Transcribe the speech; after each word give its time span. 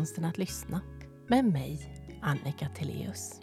Konsten 0.00 0.24
att 0.24 0.38
lyssna 0.38 0.80
med 1.26 1.44
mig, 1.44 1.94
Annika 2.22 2.68
Teleus. 2.68 3.40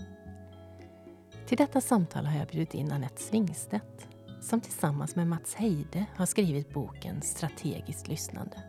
Till 1.47 1.57
detta 1.57 1.81
samtal 1.81 2.25
har 2.25 2.39
jag 2.39 2.47
bjudit 2.47 2.73
in 2.73 2.91
Anette 2.91 3.21
Svingstedt 3.21 4.07
som 4.41 4.61
tillsammans 4.61 5.15
med 5.15 5.27
Mats 5.27 5.55
Heide 5.55 6.05
har 6.15 6.25
skrivit 6.25 6.73
boken 6.73 7.21
Strategiskt 7.21 8.07
lyssnande. 8.07 8.63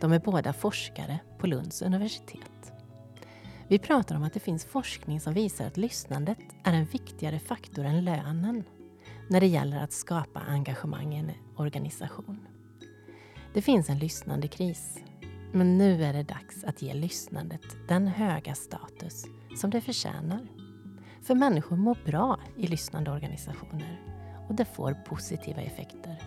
De 0.00 0.12
är 0.12 0.18
båda 0.18 0.52
forskare 0.52 1.18
på 1.38 1.46
Lunds 1.46 1.82
universitet. 1.82 2.72
Vi 3.68 3.78
pratar 3.78 4.16
om 4.16 4.22
att 4.22 4.34
det 4.34 4.40
finns 4.40 4.64
forskning 4.64 5.20
som 5.20 5.34
visar 5.34 5.66
att 5.66 5.76
lyssnandet 5.76 6.38
är 6.64 6.72
en 6.72 6.84
viktigare 6.84 7.38
faktor 7.38 7.84
än 7.84 8.04
lönen 8.04 8.64
när 9.30 9.40
det 9.40 9.46
gäller 9.46 9.82
att 9.82 9.92
skapa 9.92 10.40
engagemang 10.40 11.14
i 11.14 11.18
en 11.18 11.30
organisation. 11.56 12.46
Det 13.54 13.62
finns 13.62 13.90
en 13.90 13.98
lyssnande 13.98 14.48
kris, 14.48 14.98
men 15.56 15.78
nu 15.78 16.04
är 16.04 16.12
det 16.12 16.22
dags 16.22 16.64
att 16.64 16.82
ge 16.82 16.94
lyssnandet 16.94 17.62
den 17.88 18.06
höga 18.06 18.54
status 18.54 19.24
som 19.56 19.70
det 19.70 19.80
förtjänar. 19.80 20.46
För 21.22 21.34
människor 21.34 21.76
mår 21.76 21.98
bra 22.06 22.40
i 22.56 22.66
lyssnande 22.66 23.10
organisationer 23.10 24.02
och 24.48 24.54
det 24.54 24.64
får 24.64 24.92
positiva 24.92 25.60
effekter, 25.60 26.22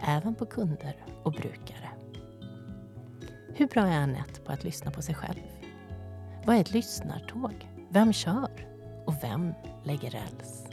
även 0.00 0.34
på 0.34 0.46
kunder 0.46 0.96
och 1.22 1.32
brukare. 1.32 1.90
Hur 3.54 3.66
bra 3.66 3.82
är 3.82 4.00
Anette 4.00 4.40
på 4.40 4.52
att 4.52 4.64
lyssna 4.64 4.90
på 4.90 5.02
sig 5.02 5.14
själv? 5.14 5.42
Vad 6.44 6.56
är 6.56 6.60
ett 6.60 6.72
lyssnartåg? 6.72 7.68
Vem 7.90 8.12
kör? 8.12 8.68
Och 9.06 9.14
vem 9.22 9.54
lägger 9.84 10.10
räls? 10.10 10.66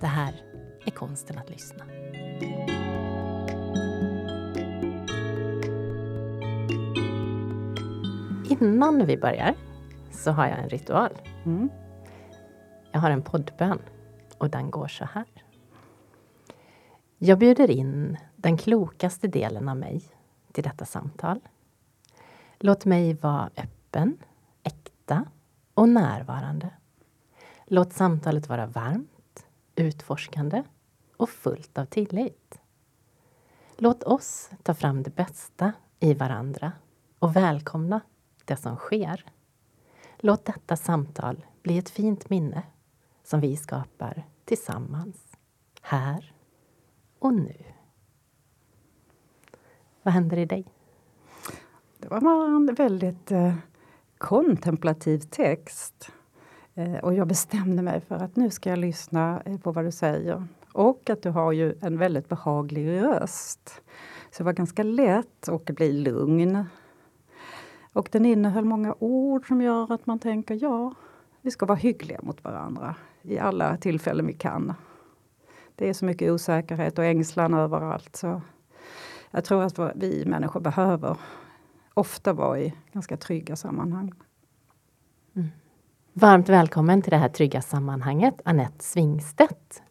Det 0.00 0.06
här 0.06 0.34
är 0.86 0.90
konsten 0.90 1.38
att 1.38 1.50
lyssna. 1.50 1.84
Innan 8.60 9.06
vi 9.06 9.16
börjar 9.16 9.54
så 10.10 10.30
har 10.30 10.46
jag 10.46 10.58
en 10.58 10.68
ritual. 10.68 11.18
Mm. 11.44 11.70
Jag 12.92 13.00
har 13.00 13.10
en 13.10 13.22
poddbön 13.22 13.78
och 14.38 14.50
den 14.50 14.70
går 14.70 14.88
så 14.88 15.04
här. 15.04 15.24
Jag 17.18 17.38
bjuder 17.38 17.70
in 17.70 18.16
den 18.36 18.56
klokaste 18.56 19.28
delen 19.28 19.68
av 19.68 19.76
mig 19.76 20.02
till 20.52 20.64
detta 20.64 20.84
samtal. 20.84 21.40
Låt 22.58 22.84
mig 22.84 23.14
vara 23.14 23.50
öppen, 23.56 24.16
äkta 24.62 25.24
och 25.74 25.88
närvarande. 25.88 26.70
Låt 27.66 27.92
samtalet 27.92 28.48
vara 28.48 28.66
varmt, 28.66 29.46
utforskande 29.76 30.62
och 31.16 31.30
fullt 31.30 31.78
av 31.78 31.84
tillit. 31.84 32.60
Låt 33.76 34.02
oss 34.02 34.50
ta 34.62 34.74
fram 34.74 35.02
det 35.02 35.16
bästa 35.16 35.72
i 36.00 36.14
varandra 36.14 36.72
och 37.18 37.36
välkomna 37.36 38.00
det 38.50 38.56
som 38.56 38.76
sker. 38.76 39.24
Låt 40.18 40.44
detta 40.44 40.76
samtal 40.76 41.46
bli 41.62 41.78
ett 41.78 41.90
fint 41.90 42.30
minne 42.30 42.62
som 43.24 43.40
vi 43.40 43.56
skapar 43.56 44.22
tillsammans, 44.44 45.16
här 45.82 46.32
och 47.18 47.34
nu. 47.34 47.56
Vad 50.02 50.14
händer 50.14 50.36
i 50.36 50.44
dig? 50.44 50.64
Det 51.98 52.08
var 52.08 52.46
en 52.46 52.74
väldigt 52.74 53.30
eh, 53.30 53.54
kontemplativ 54.18 55.18
text. 55.18 56.12
Eh, 56.74 56.94
och 56.94 57.14
jag 57.14 57.28
bestämde 57.28 57.82
mig 57.82 58.00
för 58.00 58.14
att 58.14 58.36
nu 58.36 58.50
ska 58.50 58.70
jag 58.70 58.78
lyssna 58.78 59.42
eh, 59.44 59.58
på 59.58 59.72
vad 59.72 59.84
du 59.84 59.92
säger. 59.92 60.46
Och 60.72 61.10
att 61.10 61.22
du 61.22 61.30
har 61.30 61.52
ju 61.52 61.74
en 61.80 61.98
väldigt 61.98 62.28
behaglig 62.28 63.02
röst. 63.02 63.82
Så 64.30 64.38
det 64.38 64.44
var 64.44 64.52
ganska 64.52 64.82
lätt 64.82 65.48
att 65.48 65.64
bli 65.64 65.92
lugn. 65.92 66.64
Och 67.92 68.08
den 68.12 68.26
innehöll 68.26 68.64
många 68.64 68.94
ord 68.98 69.48
som 69.48 69.62
gör 69.62 69.92
att 69.92 70.06
man 70.06 70.18
tänker 70.18 70.58
ja, 70.62 70.94
vi 71.40 71.50
ska 71.50 71.66
vara 71.66 71.78
hyggliga 71.78 72.20
mot 72.22 72.44
varandra 72.44 72.94
i 73.22 73.38
alla 73.38 73.76
tillfällen 73.76 74.26
vi 74.26 74.32
kan. 74.32 74.74
Det 75.74 75.88
är 75.88 75.92
så 75.92 76.04
mycket 76.04 76.32
osäkerhet 76.32 76.98
och 76.98 77.04
ängslan 77.04 77.54
överallt. 77.54 78.16
Så 78.16 78.42
jag 79.30 79.44
tror 79.44 79.62
att 79.62 79.78
vi 79.94 80.24
människor 80.26 80.60
behöver 80.60 81.16
ofta 81.94 82.32
vara 82.32 82.60
i 82.60 82.74
ganska 82.92 83.16
trygga 83.16 83.56
sammanhang. 83.56 84.12
Mm. 85.36 85.48
Varmt 86.12 86.48
välkommen 86.48 87.02
till 87.02 87.10
det 87.10 87.16
här 87.16 87.28
trygga 87.28 87.62
sammanhanget, 87.62 88.40
Annette 88.44 88.84
Svingstedt. 88.84 89.82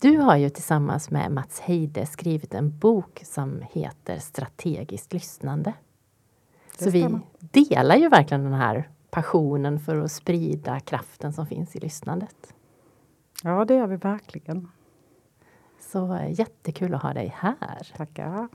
Du 0.00 0.18
har 0.18 0.36
ju 0.36 0.50
tillsammans 0.50 1.10
med 1.10 1.32
Mats 1.32 1.60
Heide 1.60 2.06
skrivit 2.06 2.54
en 2.54 2.78
bok 2.78 3.20
som 3.24 3.62
heter 3.70 4.18
Strategiskt 4.18 5.12
lyssnande. 5.12 5.72
Det 6.78 6.84
Så 6.84 6.90
vi 6.90 7.18
delar 7.40 7.96
ju 7.96 8.08
verkligen 8.08 8.44
den 8.44 8.52
här 8.52 8.88
passionen 9.10 9.80
för 9.80 9.96
att 9.96 10.12
sprida 10.12 10.80
kraften 10.80 11.32
som 11.32 11.46
finns 11.46 11.76
i 11.76 11.80
lyssnandet. 11.80 12.54
Ja, 13.42 13.64
det 13.64 13.74
gör 13.74 13.86
vi 13.86 13.96
verkligen. 13.96 14.68
Så 15.80 16.18
jättekul 16.28 16.94
att 16.94 17.02
ha 17.02 17.12
dig 17.12 17.34
här. 17.36 17.92
Tackar. 17.96 18.48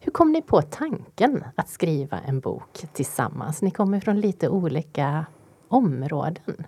Hur 0.00 0.12
kom 0.12 0.32
ni 0.32 0.42
på 0.42 0.62
tanken 0.62 1.44
att 1.54 1.68
skriva 1.68 2.18
en 2.18 2.40
bok 2.40 2.86
tillsammans? 2.92 3.62
Ni 3.62 3.70
kommer 3.70 4.00
från 4.00 4.20
lite 4.20 4.48
olika 4.48 5.26
områden. 5.68 6.66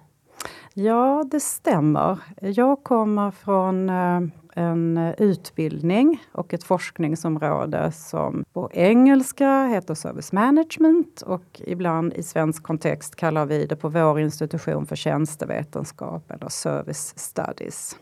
Ja, 0.75 1.25
det 1.31 1.41
stämmer. 1.41 2.19
Jag 2.41 2.82
kommer 2.82 3.31
från 3.31 3.91
eh, 3.91 4.20
en 4.56 4.97
eh, 4.97 5.15
utbildning 5.19 6.22
och 6.33 6.55
ett 6.55 6.65
forskningsområde 6.65 7.93
som 7.93 8.44
på 8.53 8.71
engelska 8.72 9.67
heter 9.67 9.94
Service 9.94 10.33
Management 10.33 11.22
och 11.22 11.61
ibland 11.65 12.12
i 12.12 12.22
svensk 12.22 12.62
kontext 12.62 13.17
kallar 13.17 13.47
vi 13.47 13.67
det 13.67 13.77
på 13.77 13.89
vår 13.89 14.21
institution 14.21 14.87
för 14.87 14.97
tjänstevetenskap 14.97 16.31
eller 16.31 16.49
Service 16.49 17.19
Studies. 17.19 17.97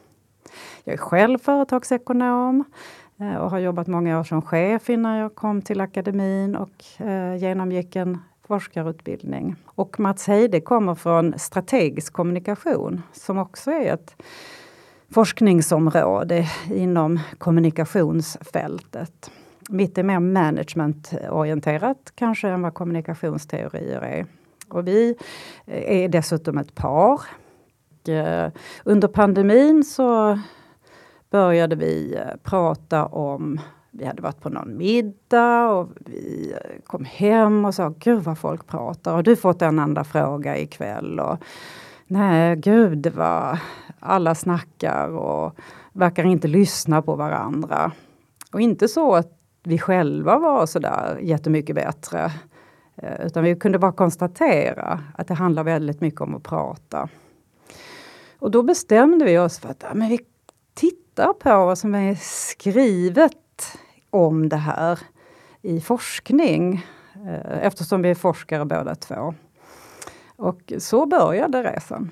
Jag 0.84 0.94
är 0.94 0.98
själv 0.98 1.38
företagsekonom 1.38 2.64
eh, 3.20 3.34
och 3.34 3.50
har 3.50 3.58
jobbat 3.58 3.86
många 3.86 4.20
år 4.20 4.24
som 4.24 4.42
chef 4.42 4.90
innan 4.90 5.16
jag 5.16 5.34
kom 5.34 5.62
till 5.62 5.80
akademin 5.80 6.56
och 6.56 7.06
eh, 7.06 7.36
genomgick 7.36 7.96
en 7.96 8.18
forskarutbildning. 8.46 9.56
Och 9.66 10.00
Mats 10.00 10.26
Heide 10.26 10.60
kommer 10.60 10.94
från 10.94 11.38
strategisk 11.38 12.12
kommunikation 12.12 13.02
som 13.12 13.38
också 13.38 13.70
är 13.70 13.94
ett 13.94 14.16
forskningsområde 15.14 16.46
inom 16.70 17.20
kommunikationsfältet. 17.38 19.30
Mitt 19.68 19.98
är 19.98 20.02
mer 20.02 20.20
managementorienterat 20.20 22.12
kanske 22.14 22.48
än 22.48 22.62
vad 22.62 22.74
kommunikationsteorier 22.74 24.00
är. 24.00 24.26
Och 24.68 24.86
vi 24.88 25.16
eh, 25.66 26.02
är 26.02 26.08
dessutom 26.08 26.58
ett 26.58 26.74
par. 26.74 27.20
Eh, 28.08 28.52
under 28.84 29.08
pandemin 29.08 29.84
så 29.84 30.38
började 31.30 31.76
vi 31.76 32.14
eh, 32.14 32.36
prata 32.42 33.06
om 33.06 33.60
vi 33.90 34.04
hade 34.04 34.22
varit 34.22 34.40
på 34.40 34.48
någon 34.48 34.76
middag 34.76 35.68
och 35.68 35.88
vi 35.96 36.54
kom 36.84 37.04
hem 37.04 37.64
och 37.64 37.74
sa 37.74 37.94
Gud 37.98 38.22
vad 38.22 38.38
folk 38.38 38.66
pratar. 38.66 39.12
Har 39.12 39.22
du 39.22 39.36
fått 39.36 39.62
en 39.62 39.78
enda 39.78 40.04
fråga 40.04 40.58
ikväll? 40.58 41.20
Och, 41.20 41.38
Nej, 42.06 42.56
gud 42.56 43.06
vad 43.06 43.58
alla 44.04 44.34
snackar 44.34 45.08
och 45.08 45.54
verkar 45.92 46.24
inte 46.24 46.48
lyssna 46.48 47.02
på 47.02 47.14
varandra. 47.16 47.92
Och 48.52 48.60
inte 48.60 48.88
så 48.88 49.14
att 49.14 49.32
vi 49.62 49.78
själva 49.78 50.38
var 50.38 50.66
sådär 50.66 51.18
jättemycket 51.22 51.74
bättre. 51.74 52.32
Eh, 52.96 53.26
utan 53.26 53.44
vi 53.44 53.56
kunde 53.56 53.78
bara 53.78 53.92
konstatera 53.92 55.00
att 55.18 55.28
det 55.28 55.34
handlar 55.34 55.64
väldigt 55.64 56.00
mycket 56.00 56.20
om 56.20 56.34
att 56.34 56.42
prata. 56.42 57.08
Och 58.38 58.50
då 58.50 58.62
bestämde 58.62 59.24
vi 59.24 59.38
oss 59.38 59.58
för 59.58 59.68
att 59.68 59.84
men 59.94 60.08
vi 60.08 60.20
tittar 60.74 61.32
på 61.32 61.66
vad 61.66 61.78
som 61.78 61.94
är 61.94 62.14
skrivet 62.20 63.78
om 64.10 64.48
det 64.48 64.56
här 64.56 64.98
i 65.62 65.80
forskning. 65.80 66.86
Eh, 67.26 67.66
eftersom 67.66 68.02
vi 68.02 68.10
är 68.10 68.14
forskare 68.14 68.64
båda 68.64 68.94
två. 68.94 69.34
Och 70.36 70.72
så 70.78 71.06
började 71.06 71.62
resan. 71.62 72.10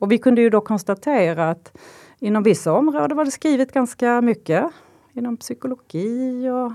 Och 0.00 0.12
vi 0.12 0.18
kunde 0.18 0.40
ju 0.40 0.50
då 0.50 0.60
konstatera 0.60 1.50
att 1.50 1.78
inom 2.18 2.42
vissa 2.42 2.72
områden 2.72 3.16
var 3.16 3.24
det 3.24 3.30
skrivet 3.30 3.72
ganska 3.72 4.20
mycket. 4.20 4.64
Inom 5.12 5.36
psykologi 5.36 6.48
och 6.48 6.72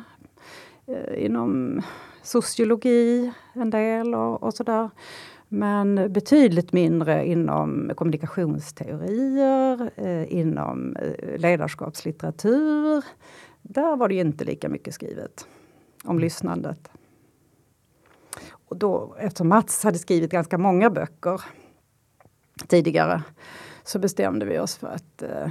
eh, 0.93 1.25
inom 1.25 1.81
sociologi 2.23 3.31
en 3.53 3.69
del 3.69 4.15
och, 4.15 4.43
och 4.43 4.53
sådär. 4.53 4.89
Men 5.47 6.13
betydligt 6.13 6.73
mindre 6.73 7.25
inom 7.27 7.91
kommunikationsteorier, 7.95 9.91
eh, 9.95 10.33
inom 10.33 10.95
eh, 10.95 11.37
ledarskapslitteratur. 11.37 13.03
Där 13.61 13.95
var 13.95 14.09
det 14.09 14.15
inte 14.15 14.43
lika 14.43 14.69
mycket 14.69 14.93
skrivet 14.93 15.47
om 16.03 16.19
lyssnandet. 16.19 16.91
Och 18.49 18.77
då, 18.77 19.15
eftersom 19.19 19.49
Mats 19.49 19.83
hade 19.83 19.97
skrivit 19.97 20.31
ganska 20.31 20.57
många 20.57 20.89
böcker 20.89 21.41
tidigare 22.67 23.23
så 23.83 23.99
bestämde 23.99 24.45
vi 24.45 24.59
oss 24.59 24.77
för 24.77 24.87
att 24.87 25.21
eh, 25.21 25.49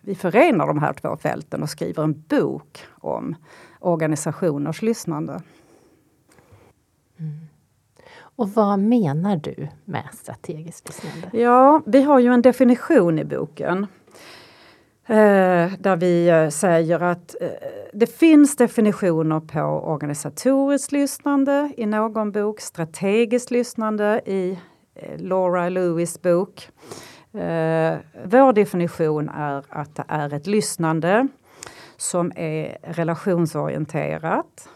vi 0.00 0.14
förenar 0.14 0.66
de 0.66 0.78
här 0.78 0.92
två 0.92 1.16
fälten 1.16 1.62
och 1.62 1.70
skriver 1.70 2.02
en 2.02 2.24
bok 2.28 2.84
om 2.90 3.36
organisationers 3.78 4.82
lyssnande. 4.82 5.42
Mm. 7.18 7.50
Och 8.20 8.48
vad 8.50 8.78
menar 8.78 9.36
du 9.36 9.68
med 9.84 10.08
strategiskt 10.12 10.88
lyssnande? 10.88 11.38
Ja, 11.38 11.82
vi 11.86 12.02
har 12.02 12.18
ju 12.18 12.32
en 12.32 12.42
definition 12.42 13.18
i 13.18 13.24
boken. 13.24 13.86
Eh, 15.06 15.72
där 15.78 15.96
vi 15.96 16.28
eh, 16.28 16.48
säger 16.48 17.02
att 17.02 17.36
eh, 17.40 17.48
det 17.92 18.06
finns 18.06 18.56
definitioner 18.56 19.40
på 19.40 19.60
organisatoriskt 19.86 20.92
lyssnande 20.92 21.72
i 21.76 21.86
någon 21.86 22.32
bok, 22.32 22.60
strategiskt 22.60 23.50
lyssnande 23.50 24.20
i 24.26 24.58
Eh, 24.94 25.20
Laura 25.20 25.68
Lewis 25.68 26.22
bok. 26.22 26.68
Eh, 27.32 27.98
vår 28.24 28.52
definition 28.52 29.28
är 29.28 29.64
att 29.68 29.94
det 29.94 30.04
är 30.08 30.34
ett 30.34 30.46
lyssnande 30.46 31.28
som 31.96 32.32
är 32.36 32.78
relationsorienterat. 32.82 34.68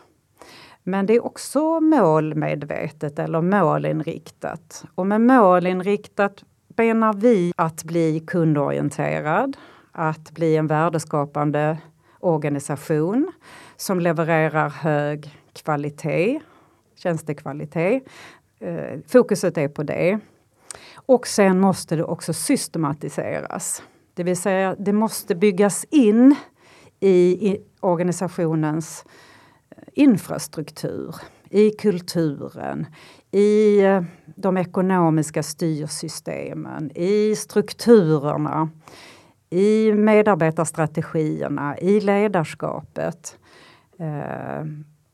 Men 0.83 1.07
det 1.07 1.15
är 1.15 1.25
också 1.25 1.81
målmedvetet 1.81 3.19
eller 3.19 3.41
målinriktat. 3.41 4.85
Och 4.95 5.07
med 5.07 5.21
målinriktat 5.21 6.45
menar 6.77 7.13
vi 7.13 7.53
att 7.57 7.85
bli 7.85 8.21
kundorienterad, 8.27 9.57
att 9.93 10.31
bli 10.31 10.57
en 10.57 10.67
värdeskapande 10.67 11.79
organisation 12.21 13.33
som 13.77 14.01
levererar 14.01 14.69
hög 14.69 15.39
kvalitet, 15.53 16.41
tjänstekvalitet. 16.97 18.03
Eh, 18.65 18.99
fokuset 19.07 19.59
är 19.59 19.69
på 19.69 19.83
det. 19.83 20.19
Och 20.95 21.27
sen 21.27 21.61
måste 21.61 21.97
det 21.97 22.05
också 22.05 22.33
systematiseras. 22.33 23.83
Det 24.15 24.23
vill 24.25 24.37
säga, 24.37 24.77
det 24.79 24.93
måste 24.93 25.35
byggas 25.35 25.87
in 25.91 26.35
i, 27.01 27.49
i 27.51 27.63
organisationens 27.81 29.05
eh, 29.71 29.83
infrastruktur, 29.93 31.15
i 31.51 31.71
kulturen, 31.71 32.87
i 33.31 33.81
eh, 33.81 34.03
de 34.37 34.57
ekonomiska 34.57 35.43
styrsystemen, 35.43 36.91
i 36.95 37.37
strukturerna 37.37 38.71
i 39.51 39.93
medarbetarstrategierna, 39.93 41.79
i 41.79 42.01
ledarskapet. 42.01 43.39
Eh, 43.99 44.65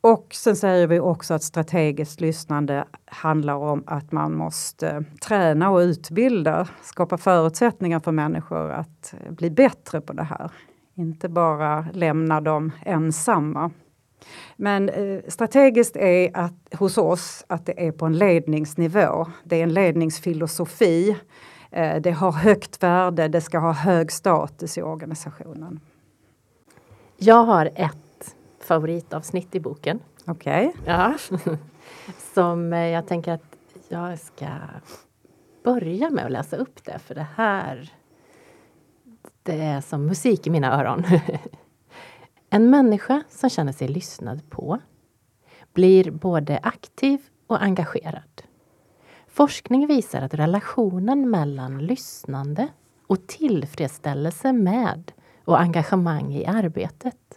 och 0.00 0.26
sen 0.34 0.56
säger 0.56 0.86
vi 0.86 1.00
också 1.00 1.34
att 1.34 1.42
strategiskt 1.42 2.20
lyssnande 2.20 2.84
handlar 3.04 3.54
om 3.54 3.84
att 3.86 4.12
man 4.12 4.36
måste 4.36 4.88
eh, 4.90 5.00
träna 5.20 5.70
och 5.70 5.78
utbilda, 5.78 6.68
skapa 6.82 7.18
förutsättningar 7.18 8.00
för 8.00 8.12
människor 8.12 8.70
att 8.70 9.14
eh, 9.24 9.32
bli 9.32 9.50
bättre 9.50 10.00
på 10.00 10.12
det 10.12 10.22
här. 10.22 10.50
Inte 10.94 11.28
bara 11.28 11.86
lämna 11.92 12.40
dem 12.40 12.72
ensamma. 12.84 13.70
Men 14.56 14.88
eh, 14.88 15.20
strategiskt 15.28 15.96
är 15.96 16.36
att, 16.36 16.74
hos 16.78 16.98
oss 16.98 17.44
att 17.48 17.66
det 17.66 17.86
är 17.86 17.92
på 17.92 18.06
en 18.06 18.18
ledningsnivå. 18.18 19.26
Det 19.44 19.56
är 19.56 19.62
en 19.62 19.74
ledningsfilosofi 19.74 21.16
Eh, 21.70 22.00
det 22.00 22.10
har 22.10 22.32
högt 22.32 22.82
värde, 22.82 23.28
det 23.28 23.40
ska 23.40 23.58
ha 23.58 23.72
hög 23.72 24.12
status 24.12 24.78
i 24.78 24.82
organisationen. 24.82 25.80
Jag 27.16 27.44
har 27.44 27.70
ett 27.74 27.96
favoritavsnitt 28.60 29.54
i 29.54 29.60
boken. 29.60 30.00
Okej. 30.26 30.68
Okay. 30.68 30.82
Ja. 30.86 31.14
Som 32.34 32.72
eh, 32.72 32.86
jag 32.86 33.06
tänker 33.06 33.32
att 33.32 33.56
jag 33.88 34.18
ska 34.18 34.48
börja 35.64 36.10
med 36.10 36.24
att 36.24 36.32
läsa 36.32 36.56
upp 36.56 36.84
det, 36.84 36.98
för 36.98 37.14
det 37.14 37.26
här 37.36 37.92
det 39.42 39.60
är 39.60 39.80
som 39.80 40.06
musik 40.06 40.46
i 40.46 40.50
mina 40.50 40.80
öron. 40.80 41.04
En 42.52 42.70
människa 42.70 43.22
som 43.28 43.50
känner 43.50 43.72
sig 43.72 43.88
lyssnad 43.88 44.50
på 44.50 44.78
blir 45.72 46.10
både 46.10 46.60
aktiv 46.62 47.18
och 47.46 47.62
engagerad. 47.62 48.42
Forskning 49.26 49.86
visar 49.86 50.22
att 50.22 50.34
relationen 50.34 51.30
mellan 51.30 51.86
lyssnande 51.86 52.68
och 53.06 53.26
tillfredsställelse 53.26 54.52
med 54.52 55.12
och 55.44 55.60
engagemang 55.60 56.32
i 56.34 56.46
arbetet 56.46 57.29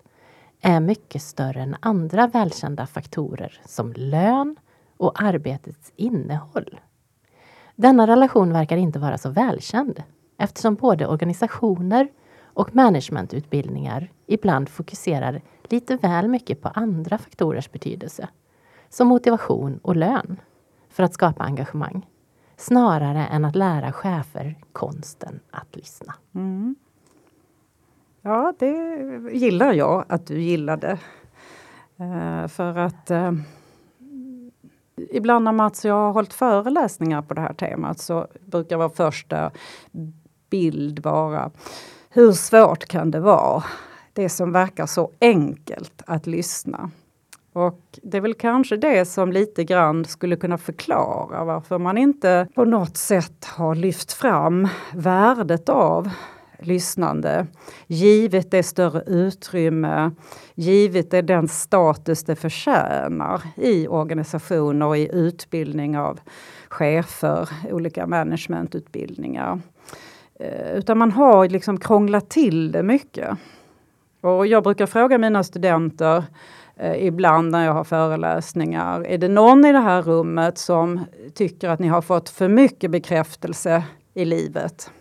är 0.65 0.80
mycket 0.80 1.21
större 1.21 1.62
än 1.62 1.75
andra 1.80 2.27
välkända 2.27 2.86
faktorer 2.88 3.62
som 3.65 3.94
lön 3.94 4.56
och 4.98 5.24
arbetets 5.24 5.92
innehåll. 5.95 6.80
Denna 7.75 8.07
relation 8.07 8.54
verkar 8.54 8.77
inte 8.77 9.00
vara 9.00 9.18
så 9.18 9.30
välkänd 9.30 10.04
eftersom 10.38 10.75
både 10.75 11.07
organisationer 11.07 12.07
och 12.44 12.75
managementutbildningar 12.75 14.12
ibland 14.27 14.69
fokuserar 14.69 15.42
lite 15.63 15.95
väl 15.95 16.27
mycket 16.27 16.62
på 16.62 16.68
andra 16.68 17.18
faktorers 17.18 17.71
betydelse, 17.71 18.27
som 18.89 19.07
motivation 19.07 19.80
och 19.83 19.95
lön 19.95 20.39
för 20.89 21.04
att 21.04 21.13
skapa 21.13 21.44
engagemang. 21.44 22.10
Snarare 22.57 23.25
än 23.25 23.45
att 23.45 23.56
lära 23.56 23.92
chefer 23.92 24.56
konsten 24.71 25.39
att 25.51 25.75
lyssna. 25.75 26.13
Mm. 26.36 26.75
Ja, 28.25 28.54
det 28.60 28.72
gillar 29.31 29.74
jag 29.74 30.06
att 30.10 30.28
du 30.28 30.42
gillade. 30.42 30.98
Eh, 32.00 32.48
för 32.48 32.78
att 32.78 33.12
eh, 33.12 33.31
ibland 35.12 35.46
när 35.46 35.52
Mats 35.52 35.86
och 35.86 35.90
jag 35.90 35.96
har 35.96 36.12
hållit 36.12 36.34
föreläsningar 36.34 37.22
på 37.22 37.34
det 37.34 37.42
här 37.42 37.54
temat 37.54 38.00
så 38.00 38.28
brukar 38.46 38.78
vår 38.78 38.90
första 38.90 39.52
bild 40.50 41.00
vara 41.00 41.52
hur 42.10 42.31
svårt 42.31 42.86
kan 42.86 43.12
det 43.12 43.20
vara? 43.20 43.64
Det 44.14 44.30
som 44.30 44.52
verkar 44.52 44.86
så 44.86 45.12
enkelt 45.22 46.02
att 46.06 46.28
lyssna. 46.28 46.92
Och 47.54 48.00
det 48.04 48.18
är 48.18 48.22
väl 48.22 48.34
kanske 48.34 48.78
det 48.78 49.06
som 49.06 49.31
lite 49.31 49.64
grann 49.64 50.06
skulle 50.06 50.36
kunna 50.36 50.58
förklara 50.58 51.44
varför 51.44 51.78
man 51.78 51.98
inte 51.98 52.48
på 52.56 52.66
något 52.66 52.98
sätt 52.98 53.46
har 53.46 53.75
lyft 53.75 54.14
fram 54.14 54.68
värdet 54.94 55.70
av 55.70 56.10
lyssnande. 56.68 57.48
Givet 57.88 58.51
det 58.51 58.63
större 58.63 59.04
utrymme, 59.07 60.12
givet 60.56 61.12
det 61.12 61.21
den 61.21 61.48
status 61.48 62.24
det 62.24 62.36
förtjänar 62.36 63.42
i 63.56 63.88
organisationer 63.88 64.86
och 64.86 64.98
i 64.98 65.10
utbildning 65.13 65.98
av 65.98 66.20
chefer, 66.70 67.50
olika 67.72 68.08
managementutbildningar. 68.08 69.60
Eh, 70.39 70.77
utan 70.77 70.98
man 70.98 71.12
har 71.12 71.50
liksom 71.50 71.79
krånglat 71.79 72.29
till 72.29 72.72
det 72.72 72.84
mycket. 72.84 73.38
Och 74.22 74.48
jag 74.48 74.63
brukar 74.63 74.86
fråga 74.86 75.17
mina 75.17 75.43
studenter 75.43 76.24
eh, 76.75 77.05
ibland 77.05 77.51
när 77.51 77.65
jag 77.65 77.74
har 77.74 77.84
föreläsningar. 77.84 79.08
Är 79.08 79.17
det 79.17 79.27
någon 79.27 79.65
i 79.65 79.72
det 79.72 79.79
här 79.79 80.01
rummet 80.01 80.58
som 80.58 81.05
tycker 81.34 81.70
att 81.70 81.79
ni 81.79 81.88
har 81.88 82.01
fått 82.01 82.29
för 82.29 82.48
mycket 82.48 82.91
bekräftelse 82.91 83.84
i 84.13 84.25
livet? 84.25 84.91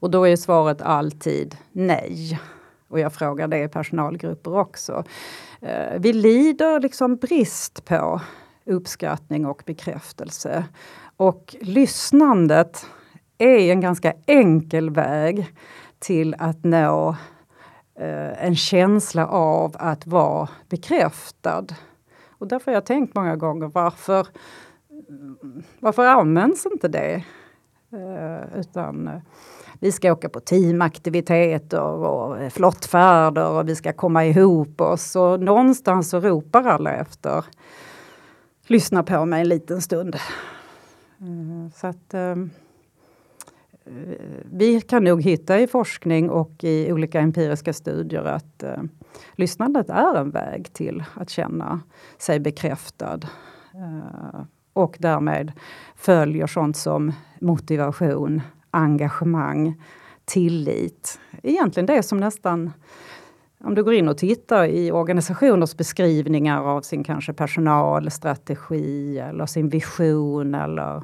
Och 0.00 0.10
då 0.10 0.26
är 0.26 0.36
svaret 0.36 0.82
alltid 0.82 1.56
nej. 1.72 2.40
Och 2.88 3.00
jag 3.00 3.12
frågar 3.12 3.48
det 3.48 3.62
i 3.62 3.68
personalgrupper 3.68 4.58
också. 4.58 5.04
Eh, 5.60 5.98
vi 5.98 6.12
lider 6.12 6.80
liksom 6.80 7.16
brist 7.16 7.84
på 7.84 8.20
uppskattning 8.64 9.46
och 9.46 9.62
bekräftelse. 9.66 10.64
Och 11.16 11.56
lyssnandet 11.60 12.86
är 13.38 13.72
en 13.72 13.80
ganska 13.80 14.14
enkel 14.26 14.90
väg 14.90 15.54
till 15.98 16.34
att 16.38 16.64
nå 16.64 17.16
eh, 17.94 18.44
en 18.44 18.56
känsla 18.56 19.26
av 19.26 19.76
att 19.78 20.06
vara 20.06 20.48
bekräftad. 20.68 21.66
Och 22.28 22.48
därför 22.48 22.70
har 22.70 22.76
jag 22.76 22.86
tänkt 22.86 23.14
många 23.14 23.36
gånger 23.36 23.70
varför, 23.74 24.26
varför 25.80 26.06
används 26.06 26.66
inte 26.66 26.88
det? 26.88 27.24
Eh, 27.92 28.58
utan 28.60 29.10
vi 29.80 29.92
ska 29.92 30.12
åka 30.12 30.28
på 30.28 30.40
teamaktiviteter 30.40 31.82
och 31.82 32.38
eh, 32.38 32.50
flottfärder 32.50 33.48
och 33.48 33.68
vi 33.68 33.76
ska 33.76 33.92
komma 33.92 34.26
ihop 34.26 34.80
oss. 34.80 35.16
Och 35.16 35.40
någonstans 35.40 36.10
så 36.10 36.20
ropar 36.20 36.64
alla 36.64 36.92
efter 36.92 37.44
lyssna 38.66 39.02
på 39.02 39.24
mig 39.24 39.40
en 39.40 39.48
liten 39.48 39.82
stund. 39.82 40.14
Eh, 41.20 41.72
så 41.74 41.86
att 41.86 42.14
eh, 42.14 42.30
eh, 42.30 42.36
vi 44.52 44.80
kan 44.80 45.04
nog 45.04 45.22
hitta 45.22 45.60
i 45.60 45.66
forskning 45.66 46.30
och 46.30 46.64
i 46.64 46.92
olika 46.92 47.20
empiriska 47.20 47.72
studier 47.72 48.24
att 48.24 48.62
eh, 48.62 48.82
lyssnandet 49.32 49.90
är 49.90 50.14
en 50.14 50.30
väg 50.30 50.72
till 50.72 51.04
att 51.14 51.30
känna 51.30 51.80
sig 52.18 52.40
bekräftad. 52.40 53.20
Eh, 53.74 54.42
och 54.72 54.96
därmed 54.98 55.52
följer 55.94 56.46
sånt 56.46 56.76
som 56.76 57.12
motivation, 57.40 58.42
engagemang, 58.70 59.82
tillit. 60.24 61.20
Egentligen 61.42 61.86
det 61.86 62.02
som 62.02 62.18
nästan 62.20 62.72
om 63.64 63.74
du 63.74 63.84
går 63.84 63.94
in 63.94 64.08
och 64.08 64.18
tittar 64.18 64.64
i 64.64 64.92
organisationers 64.92 65.76
beskrivningar 65.76 66.62
av 66.62 66.80
sin 66.80 67.04
kanske 67.04 67.32
personalstrategi 67.32 69.18
eller 69.18 69.46
sin 69.46 69.68
vision 69.68 70.54
eller 70.54 71.02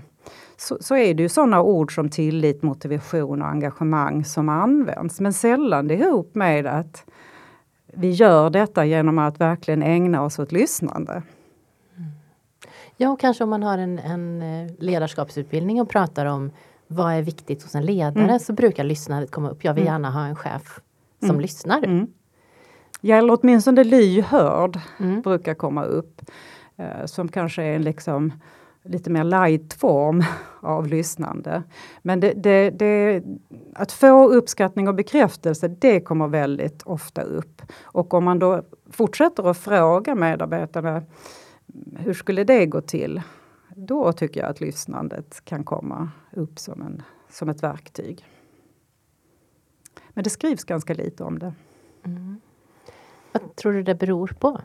så, 0.56 0.78
så 0.80 0.96
är 0.96 1.14
det 1.14 1.22
ju 1.22 1.28
sådana 1.28 1.62
ord 1.62 1.94
som 1.94 2.08
tillit, 2.08 2.62
motivation 2.62 3.42
och 3.42 3.48
engagemang 3.48 4.24
som 4.24 4.48
används. 4.48 5.20
Men 5.20 5.32
sällan 5.32 5.90
ihop 5.90 6.34
med 6.34 6.66
att 6.66 7.04
vi 7.86 8.10
gör 8.10 8.50
detta 8.50 8.84
genom 8.84 9.18
att 9.18 9.40
verkligen 9.40 9.82
ägna 9.82 10.22
oss 10.22 10.38
åt 10.38 10.52
lyssnande. 10.52 11.22
Ja, 12.96 13.10
och 13.10 13.20
kanske 13.20 13.44
om 13.44 13.50
man 13.50 13.62
har 13.62 13.78
en, 13.78 13.98
en 13.98 14.42
eh, 14.42 14.72
ledarskapsutbildning 14.78 15.80
och 15.80 15.88
pratar 15.88 16.26
om 16.26 16.50
vad 16.86 17.12
är 17.12 17.22
viktigt 17.22 17.62
hos 17.62 17.74
en 17.74 17.86
ledare 17.86 18.24
mm. 18.24 18.38
så 18.38 18.52
brukar 18.52 18.84
lyssnandet 18.84 19.30
komma 19.30 19.50
upp. 19.50 19.64
Jag 19.64 19.74
vill 19.74 19.82
mm. 19.82 19.92
gärna 19.92 20.10
ha 20.10 20.26
en 20.26 20.36
chef 20.36 20.80
som 21.20 21.30
mm. 21.30 21.40
lyssnar. 21.40 21.84
Mm. 21.84 22.06
Ja, 23.00 23.16
eller 23.16 23.38
åtminstone 23.40 23.84
lyhörd 23.84 24.80
mm. 25.00 25.22
brukar 25.22 25.54
komma 25.54 25.84
upp. 25.84 26.22
Eh, 26.76 27.04
som 27.06 27.28
kanske 27.28 27.62
är 27.62 27.78
liksom 27.78 28.32
lite 28.84 29.10
mer 29.10 29.24
light 29.24 29.74
form 29.74 30.24
av 30.60 30.86
lyssnande. 30.86 31.62
Men 32.02 32.20
det, 32.20 32.32
det, 32.32 32.70
det, 32.70 33.22
att 33.74 33.92
få 33.92 34.28
uppskattning 34.28 34.88
och 34.88 34.94
bekräftelse, 34.94 35.68
det 35.68 36.00
kommer 36.00 36.28
väldigt 36.28 36.82
ofta 36.82 37.22
upp. 37.22 37.62
Och 37.82 38.14
om 38.14 38.24
man 38.24 38.38
då 38.38 38.62
fortsätter 38.90 39.50
att 39.50 39.58
fråga 39.58 40.14
medarbetarna 40.14 41.02
hur 41.98 42.14
skulle 42.14 42.44
det 42.44 42.66
gå 42.66 42.80
till? 42.80 43.22
Då 43.78 44.12
tycker 44.12 44.40
jag 44.40 44.50
att 44.50 44.60
lyssnandet 44.60 45.44
kan 45.44 45.64
komma 45.64 46.10
upp 46.32 46.58
som, 46.58 46.82
en, 46.82 47.02
som 47.28 47.48
ett 47.48 47.62
verktyg. 47.62 48.24
Men 50.08 50.24
det 50.24 50.30
skrivs 50.30 50.64
ganska 50.64 50.94
lite 50.94 51.24
om 51.24 51.38
det. 51.38 51.54
Mm. 52.04 52.40
Vad 53.32 53.56
tror 53.56 53.72
du 53.72 53.82
det 53.82 53.94
beror 53.94 54.36
på? 54.40 54.60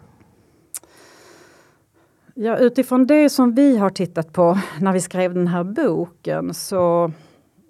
Ja, 2.33 2.57
utifrån 2.57 3.07
det 3.07 3.29
som 3.29 3.55
vi 3.55 3.77
har 3.77 3.89
tittat 3.89 4.33
på 4.33 4.59
när 4.79 4.93
vi 4.93 5.01
skrev 5.01 5.33
den 5.33 5.47
här 5.47 5.63
boken 5.63 6.53
så 6.53 7.11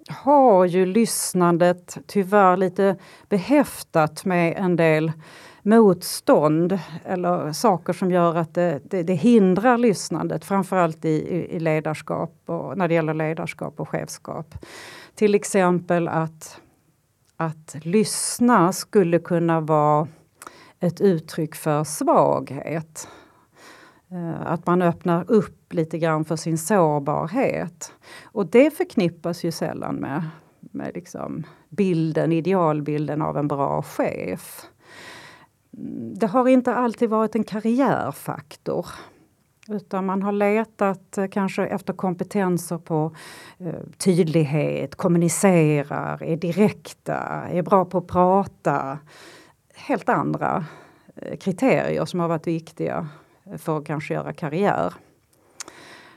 har 0.08 0.64
ju 0.64 0.86
lyssnandet 0.86 1.98
tyvärr 2.06 2.56
lite 2.56 2.96
behäftat 3.28 4.24
med 4.24 4.54
en 4.56 4.76
del 4.76 5.12
motstånd 5.62 6.78
eller 7.04 7.52
saker 7.52 7.92
som 7.92 8.10
gör 8.10 8.34
att 8.34 8.54
det, 8.54 8.80
det, 8.84 9.02
det 9.02 9.14
hindrar 9.14 9.78
lyssnandet, 9.78 10.44
framförallt 10.44 11.04
i, 11.04 11.46
i 11.50 11.60
ledarskap 11.60 12.34
och 12.46 12.78
när 12.78 12.88
det 12.88 12.94
gäller 12.94 13.14
ledarskap 13.14 13.80
och 13.80 13.88
chefskap. 13.88 14.54
Till 15.14 15.34
exempel 15.34 16.08
att, 16.08 16.60
att 17.36 17.76
lyssna 17.82 18.72
skulle 18.72 19.18
kunna 19.18 19.60
vara 19.60 20.08
ett 20.80 21.00
uttryck 21.00 21.54
för 21.54 21.84
svaghet. 21.84 23.08
Eh, 24.10 24.52
att 24.52 24.66
man 24.66 24.82
öppnar 24.82 25.24
upp 25.30 25.72
lite 25.72 25.98
grann 25.98 26.24
för 26.24 26.36
sin 26.36 26.58
sårbarhet. 26.58 27.92
Och 28.24 28.46
det 28.46 28.70
förknippas 28.70 29.44
ju 29.44 29.52
sällan 29.52 29.94
med, 29.94 30.22
med 30.60 30.90
liksom 30.94 31.44
bilden, 31.68 32.32
idealbilden 32.32 33.22
av 33.22 33.38
en 33.38 33.48
bra 33.48 33.82
chef. 33.82 34.66
Det 36.14 36.26
har 36.26 36.48
inte 36.48 36.74
alltid 36.74 37.10
varit 37.10 37.34
en 37.34 37.44
karriärfaktor. 37.44 38.86
Utan 39.68 40.06
man 40.06 40.22
har 40.22 40.32
letat 40.32 41.18
eh, 41.18 41.26
kanske 41.26 41.66
efter 41.66 41.92
kompetenser 41.92 42.78
på 42.78 43.16
eh, 43.58 43.74
tydlighet, 43.98 44.94
kommunicerar, 44.94 46.22
är 46.22 46.36
direkta, 46.36 47.16
är 47.50 47.62
bra 47.62 47.84
på 47.84 47.98
att 47.98 48.06
prata. 48.06 48.98
Helt 49.74 50.08
andra 50.08 50.64
eh, 51.16 51.36
kriterier 51.36 52.04
som 52.04 52.20
har 52.20 52.28
varit 52.28 52.46
viktiga 52.46 53.08
eh, 53.44 53.56
för 53.56 53.78
att 53.78 53.86
kanske 53.86 54.14
göra 54.14 54.32
karriär. 54.32 54.94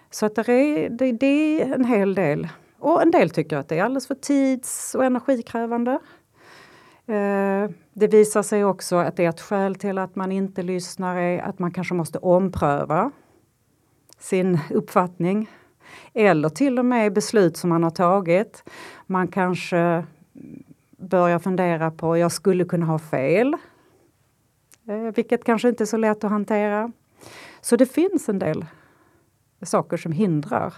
Så 0.10 0.26
att 0.26 0.36
det 0.36 0.52
är, 0.54 0.90
det, 0.90 1.12
det 1.12 1.62
är 1.62 1.74
en 1.74 1.86
hel 1.86 2.16
del. 2.16 2.48
Och 2.80 3.02
en 3.02 3.12
del 3.12 3.30
tycker 3.30 3.58
att 3.58 3.70
det 3.70 3.80
är 3.80 3.84
alldeles 3.84 4.08
för 4.08 4.16
tids 4.16 4.96
och 4.96 5.06
energikrävande. 5.06 6.00
Eh, 7.08 7.70
det 7.94 8.08
visar 8.08 8.44
sig 8.44 8.66
också 8.66 8.96
att 8.96 9.20
ett 9.20 9.42
skäl 9.42 9.76
till 9.76 9.98
att 9.98 10.16
man 10.16 10.32
inte 10.32 10.64
lyssnar 10.64 11.16
är 11.16 11.42
att 11.42 11.60
man 11.60 11.72
kanske 11.72 11.94
måste 11.94 12.18
ompröva 12.18 13.12
sin 14.18 14.60
uppfattning. 14.70 15.50
Eller 16.14 16.50
till 16.50 16.80
och 16.80 16.86
med 16.86 17.14
beslut 17.14 17.58
som 17.58 17.70
man 17.70 17.84
har 17.84 17.92
tagit. 17.92 18.64
Man 19.06 19.28
kanske 19.28 20.06
börjar 20.98 21.40
fundera 21.40 21.92
på, 21.92 22.18
jag 22.18 22.32
skulle 22.32 22.66
kunna 22.66 22.86
ha 22.86 23.00
fel. 23.00 23.56
Eh, 24.88 25.16
vilket 25.16 25.44
kanske 25.44 25.70
inte 25.70 25.84
är 25.84 25.86
så 25.86 25.98
lätt 25.98 26.24
att 26.24 26.32
hantera. 26.32 26.92
Så 27.62 27.76
det 27.76 27.86
finns 27.86 28.30
en 28.30 28.40
del 28.40 28.66
saker 29.62 29.98
som 29.98 30.12
hindrar 30.12 30.74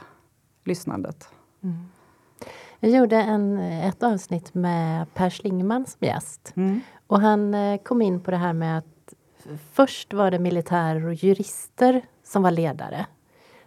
lyssnandet. 0.63 1.29
Mm. 1.63 1.75
Jag 2.79 2.91
gjorde 2.91 3.17
en, 3.17 3.57
ett 3.59 4.03
avsnitt 4.03 4.53
med 4.53 5.13
Per 5.13 5.29
Schlingman 5.29 5.85
som 5.85 6.07
gäst. 6.07 6.53
Mm. 6.55 6.81
Och 7.07 7.21
han 7.21 7.53
eh, 7.53 7.77
kom 7.77 8.01
in 8.01 8.19
på 8.19 8.31
det 8.31 8.37
här 8.37 8.53
med 8.53 8.77
att 8.77 9.13
först 9.71 10.13
var 10.13 10.31
det 10.31 10.39
militärer 10.39 11.05
och 11.05 11.13
jurister 11.13 12.01
som 12.23 12.43
var 12.43 12.51
ledare. 12.51 13.05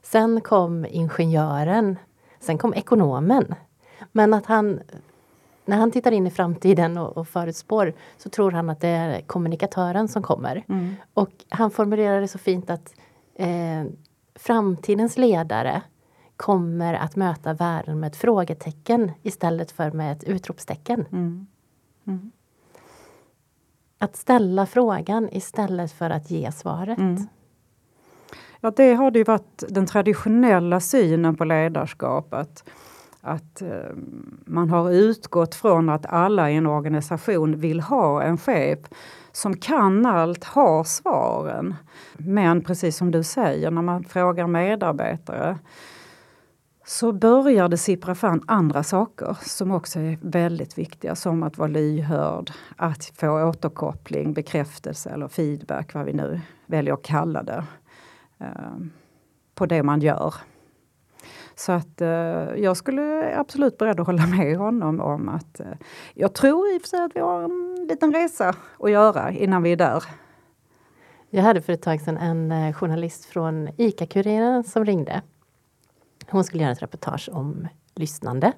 Sen 0.02 0.40
kom 0.40 0.86
ingenjören. 0.90 1.98
Sen 2.40 2.58
kom 2.58 2.74
ekonomen. 2.74 3.54
Men 4.12 4.34
att 4.34 4.46
han, 4.46 4.80
när 5.64 5.76
han 5.76 5.90
tittar 5.90 6.12
in 6.12 6.26
i 6.26 6.30
framtiden 6.30 6.98
och, 6.98 7.16
och 7.16 7.28
förutspår 7.28 7.92
så 8.18 8.28
tror 8.28 8.50
han 8.50 8.70
att 8.70 8.80
det 8.80 8.88
är 8.88 9.20
kommunikatören 9.20 10.08
som 10.08 10.22
kommer. 10.22 10.64
Mm. 10.68 10.94
Och 11.14 11.30
han 11.48 11.70
formulerar 11.70 12.20
det 12.20 12.28
så 12.28 12.38
fint 12.38 12.70
att 12.70 12.94
eh, 13.34 13.84
framtidens 14.34 15.18
ledare 15.18 15.82
kommer 16.40 16.94
att 16.94 17.16
möta 17.16 17.52
världen 17.52 18.00
med 18.00 18.06
ett 18.06 18.16
frågetecken 18.16 19.12
istället 19.22 19.70
för 19.70 19.90
med 19.90 20.12
ett 20.12 20.24
utropstecken. 20.24 21.04
Mm. 21.12 21.46
Mm. 22.06 22.30
Att 23.98 24.16
ställa 24.16 24.66
frågan 24.66 25.28
istället 25.32 25.92
för 25.92 26.10
att 26.10 26.30
ge 26.30 26.52
svaret. 26.52 26.98
Mm. 26.98 27.26
Ja, 28.60 28.72
det 28.76 28.94
har 28.94 29.12
ju 29.12 29.24
varit 29.24 29.64
den 29.68 29.86
traditionella 29.86 30.80
synen 30.80 31.36
på 31.36 31.44
ledarskap. 31.44 32.34
Att, 32.34 32.64
att 33.20 33.62
eh, 33.62 33.68
man 34.44 34.70
har 34.70 34.90
utgått 34.90 35.54
från 35.54 35.88
att 35.88 36.06
alla 36.06 36.50
i 36.50 36.56
en 36.56 36.66
organisation 36.66 37.60
vill 37.60 37.80
ha 37.80 38.22
en 38.22 38.38
chef 38.38 38.78
som 39.32 39.56
kan 39.56 40.06
allt, 40.06 40.44
har 40.44 40.84
svaren. 40.84 41.74
Men 42.16 42.64
precis 42.64 42.96
som 42.96 43.10
du 43.10 43.22
säger, 43.22 43.70
när 43.70 43.82
man 43.82 44.04
frågar 44.04 44.46
medarbetare 44.46 45.58
så 46.90 47.12
börjar 47.12 47.68
det 47.68 47.76
sippra 47.76 48.14
fram 48.14 48.42
andra 48.46 48.82
saker 48.82 49.36
som 49.40 49.70
också 49.70 50.00
är 50.00 50.18
väldigt 50.20 50.78
viktiga 50.78 51.14
som 51.14 51.42
att 51.42 51.58
vara 51.58 51.68
lyhörd, 51.68 52.50
att 52.76 53.04
få 53.04 53.48
återkoppling, 53.48 54.32
bekräftelse 54.32 55.10
eller 55.10 55.28
feedback, 55.28 55.94
vad 55.94 56.04
vi 56.04 56.12
nu 56.12 56.40
väljer 56.66 56.94
att 56.94 57.02
kalla 57.02 57.42
det, 57.42 57.64
eh, 58.38 58.46
på 59.54 59.66
det 59.66 59.82
man 59.82 60.00
gör. 60.00 60.34
Så 61.54 61.72
att 61.72 62.00
eh, 62.00 62.08
jag 62.56 62.76
skulle 62.76 63.36
absolut 63.36 63.78
beredd 63.78 64.00
att 64.00 64.06
hålla 64.06 64.26
med 64.26 64.56
honom 64.56 65.00
om 65.00 65.28
att 65.28 65.60
eh, 65.60 65.66
jag 66.14 66.34
tror 66.34 66.74
i 66.74 66.78
och 66.78 66.82
för 66.82 66.88
sig 66.88 67.04
att 67.04 67.12
vi 67.16 67.20
har 67.20 67.42
en 67.42 67.86
liten 67.88 68.12
resa 68.12 68.54
att 68.78 68.90
göra 68.90 69.30
innan 69.30 69.62
vi 69.62 69.72
är 69.72 69.76
där. 69.76 70.04
Jag 71.28 71.42
hade 71.42 71.62
för 71.62 71.72
ett 71.72 71.82
tag 71.82 72.00
sedan 72.00 72.16
en 72.16 72.52
eh, 72.52 72.72
journalist 72.72 73.24
från 73.24 73.68
ICA-Kuriren 73.68 74.62
som 74.64 74.84
ringde. 74.84 75.22
Hon 76.30 76.44
skulle 76.44 76.62
göra 76.62 76.72
ett 76.72 76.82
reportage 76.82 77.28
om 77.32 77.68
lyssnande. 77.94 78.52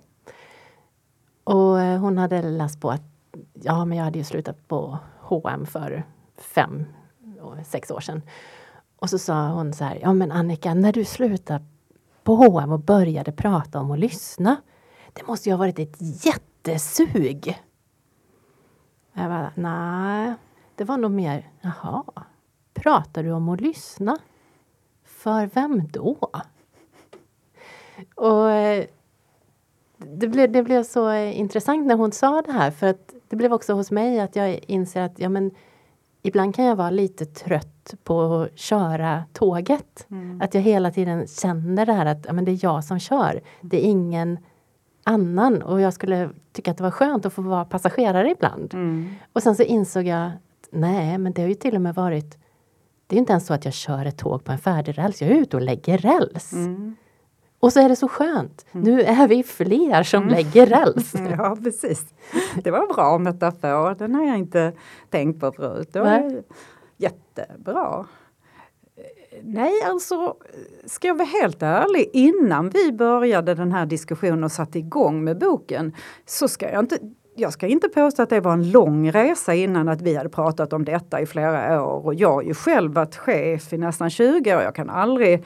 Och 1.44 1.80
eh, 1.80 2.00
hon 2.00 2.18
hade 2.18 2.42
läst 2.42 2.80
på 2.80 2.90
att 2.90 3.02
ja, 3.54 3.84
men 3.84 3.98
jag 3.98 4.04
hade 4.04 4.18
ju 4.18 4.24
slutat 4.24 4.68
på 4.68 4.98
H&M 5.20 5.66
för 5.66 6.04
fem, 6.36 6.84
eh, 7.38 7.64
sex 7.64 7.90
år 7.90 8.00
sedan. 8.00 8.22
Och 8.96 9.10
så 9.10 9.18
sa 9.18 9.48
hon 9.48 9.72
så 9.72 9.84
här, 9.84 9.98
ja 10.02 10.12
men 10.12 10.32
Annika, 10.32 10.74
när 10.74 10.92
du 10.92 11.04
slutade 11.04 11.64
på 12.24 12.34
H&M 12.34 12.72
och 12.72 12.80
började 12.80 13.32
prata 13.32 13.80
om 13.80 13.90
att 13.90 13.98
lyssna. 13.98 14.56
Det 15.12 15.26
måste 15.26 15.48
ju 15.48 15.52
ha 15.52 15.58
varit 15.58 15.78
ett 15.78 16.24
jättesug. 16.24 17.62
Jag 19.12 19.30
bara, 19.30 19.52
nej, 19.54 20.34
det 20.74 20.84
var 20.84 20.98
nog 20.98 21.10
mer, 21.10 21.50
jaha, 21.60 22.04
pratar 22.74 23.22
du 23.22 23.30
om 23.30 23.48
att 23.48 23.60
lyssna? 23.60 24.18
För 25.04 25.46
vem 25.46 25.88
då? 25.88 26.30
Och 28.14 28.50
eh, 28.50 28.84
det 29.96 30.28
blev, 30.28 30.52
det 30.52 30.62
blev 30.62 30.84
så 30.84 31.14
intressant 31.14 31.86
när 31.86 31.96
hon 31.96 32.12
sa 32.12 32.42
det 32.42 32.52
här 32.52 32.70
för 32.70 32.86
att 32.86 33.14
det 33.28 33.36
blev 33.36 33.52
också 33.52 33.72
hos 33.72 33.90
mig 33.90 34.20
att 34.20 34.36
jag 34.36 34.60
inser 34.66 35.02
att 35.02 35.18
ja, 35.18 35.28
men, 35.28 35.50
ibland 36.22 36.54
kan 36.54 36.64
jag 36.64 36.76
vara 36.76 36.90
lite 36.90 37.26
trött 37.26 37.94
på 38.04 38.22
att 38.22 38.58
köra 38.58 39.24
tåget. 39.32 40.06
Mm. 40.10 40.42
Att 40.42 40.54
jag 40.54 40.60
hela 40.60 40.90
tiden 40.90 41.26
känner 41.26 41.86
det 41.86 41.92
här 41.92 42.06
att 42.06 42.24
ja, 42.26 42.32
men 42.32 42.44
det 42.44 42.50
är 42.50 42.58
jag 42.62 42.84
som 42.84 42.98
kör. 42.98 43.40
Det 43.60 43.86
är 43.86 43.90
ingen 43.90 44.38
annan. 45.04 45.62
Och 45.62 45.80
jag 45.80 45.94
skulle 45.94 46.30
tycka 46.52 46.70
att 46.70 46.76
det 46.76 46.82
var 46.82 46.90
skönt 46.90 47.26
att 47.26 47.32
få 47.32 47.42
vara 47.42 47.64
passagerare 47.64 48.30
ibland. 48.30 48.74
Mm. 48.74 49.14
Och 49.32 49.42
sen 49.42 49.54
så 49.54 49.62
insåg 49.62 50.06
jag 50.06 50.26
att 50.26 50.68
nej, 50.70 51.18
men 51.18 51.32
det 51.32 51.42
har 51.42 51.48
ju 51.48 51.54
till 51.54 51.74
och 51.74 51.82
med 51.82 51.94
varit 51.94 52.38
det 53.12 53.16
är 53.16 53.18
inte 53.18 53.32
ens 53.32 53.46
så 53.46 53.54
att 53.54 53.64
jag 53.64 53.74
kör 53.74 54.04
ett 54.04 54.18
tåg 54.18 54.44
på 54.44 54.52
en 54.52 54.58
färdig 54.58 54.98
räls. 54.98 55.22
Jag 55.22 55.30
är 55.30 55.34
ute 55.34 55.56
och 55.56 55.62
lägger 55.62 55.98
räls. 55.98 56.52
Mm. 56.52 56.96
Och 57.62 57.72
så 57.72 57.80
är 57.80 57.88
det 57.88 57.96
så 57.96 58.08
skönt. 58.08 58.66
Mm. 58.72 58.84
Nu 58.84 59.02
är 59.02 59.28
vi 59.28 59.42
fler 59.42 60.02
som 60.02 60.28
lägger 60.28 60.66
räls. 60.66 61.12
Ja 61.38 61.56
precis. 61.62 62.04
Det 62.64 62.70
var 62.70 62.78
en 62.78 62.94
bra 62.94 63.18
metafor, 63.18 63.94
den 63.94 64.14
har 64.14 64.24
jag 64.24 64.38
inte 64.38 64.72
tänkt 65.10 65.40
på 65.40 65.52
förut. 65.52 65.88
Det 65.92 66.00
var 66.00 66.42
jättebra. 66.96 68.06
Nej, 69.42 69.72
alltså 69.84 70.34
ska 70.86 71.08
jag 71.08 71.14
vara 71.14 71.28
helt 71.42 71.62
ärlig, 71.62 72.10
innan 72.12 72.70
vi 72.70 72.92
började 72.92 73.54
den 73.54 73.72
här 73.72 73.86
diskussionen 73.86 74.44
och 74.44 74.52
satte 74.52 74.78
igång 74.78 75.24
med 75.24 75.38
boken 75.38 75.94
så 76.26 76.48
ska 76.48 76.70
jag 76.70 76.80
inte 76.80 76.98
jag 77.34 77.52
ska 77.52 77.66
inte 77.66 77.88
påstå 77.88 78.22
att 78.22 78.30
det 78.30 78.40
var 78.40 78.52
en 78.52 78.70
lång 78.70 79.10
resa 79.12 79.54
innan 79.54 79.88
att 79.88 80.00
vi 80.00 80.16
hade 80.16 80.28
pratat 80.28 80.72
om 80.72 80.84
detta 80.84 81.20
i 81.20 81.26
flera 81.26 81.82
år. 81.82 82.06
Och 82.06 82.14
jag 82.14 82.32
har 82.32 82.42
ju 82.42 82.54
själv 82.54 82.92
varit 82.92 83.16
chef 83.16 83.72
i 83.72 83.78
nästan 83.78 84.10
20 84.10 84.56
år. 84.56 84.62
Jag 84.62 84.74
kan 84.74 84.90
aldrig 84.90 85.44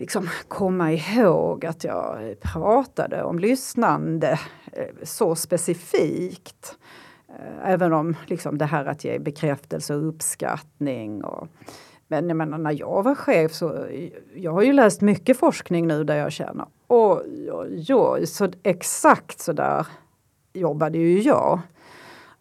liksom 0.00 0.28
komma 0.48 0.92
ihåg 0.92 1.66
att 1.66 1.84
jag 1.84 2.40
pratade 2.40 3.22
om 3.22 3.38
lyssnande 3.38 4.38
eh, 4.72 4.86
så 5.02 5.34
specifikt. 5.34 6.76
Eh, 7.28 7.70
även 7.70 7.92
om 7.92 8.16
liksom 8.26 8.58
det 8.58 8.64
här 8.64 8.84
att 8.84 9.04
ge 9.04 9.18
bekräftelse 9.18 9.94
och 9.94 10.08
uppskattning. 10.08 11.24
Och, 11.24 11.48
men 12.08 12.28
jag 12.28 12.36
menar, 12.36 12.58
när 12.58 12.80
jag 12.80 13.02
var 13.02 13.14
chef 13.14 13.52
så 13.52 13.84
eh, 13.84 14.10
jag 14.34 14.52
har 14.52 14.62
ju 14.62 14.72
läst 14.72 15.00
mycket 15.00 15.38
forskning 15.38 15.86
nu 15.86 16.04
där 16.04 16.16
jag 16.16 16.32
känner 16.32 16.66
oj, 16.88 17.52
oj, 17.52 17.94
oj, 17.94 18.26
så 18.26 18.48
exakt 18.62 19.40
så 19.40 19.52
där 19.52 19.86
jobbade 20.52 20.98
ju 20.98 21.20
jag. 21.20 21.60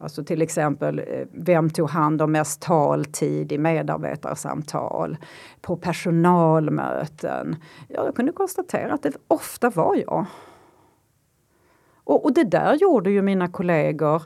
Alltså 0.01 0.23
till 0.23 0.41
exempel, 0.41 0.99
eh, 0.99 1.27
vem 1.31 1.69
tog 1.69 1.89
hand 1.89 2.21
om 2.21 2.31
mest 2.31 2.61
taltid 2.61 3.51
i 3.51 3.57
medarbetarsamtal? 3.57 5.17
På 5.61 5.75
personalmöten? 5.77 7.55
Ja, 7.87 8.05
jag 8.05 8.15
kunde 8.15 8.31
konstatera 8.31 8.93
att 8.93 9.03
det 9.03 9.13
ofta 9.27 9.69
var 9.69 9.95
jag. 9.95 10.25
Och, 12.03 12.25
och 12.25 12.33
det 12.33 12.43
där 12.43 12.75
gjorde 12.75 13.11
ju 13.11 13.21
mina 13.21 13.47
kollegor 13.47 14.23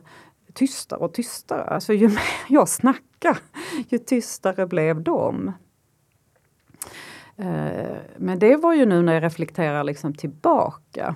tystare 0.54 1.00
och 1.00 1.14
tystare. 1.14 1.64
Alltså 1.64 1.94
ju 1.94 2.08
mer 2.08 2.20
jag 2.48 2.70
snackade, 2.70 3.40
ju 3.90 3.98
tystare 3.98 4.68
blev 4.68 5.02
de. 5.02 5.52
Eh, 7.38 7.98
men 8.18 8.40
det 8.40 8.56
var 8.56 8.74
ju 8.74 8.86
nu 8.86 9.02
när 9.02 9.14
jag 9.14 9.24
reflekterar 9.24 9.84
liksom 9.84 10.14
tillbaka. 10.14 11.16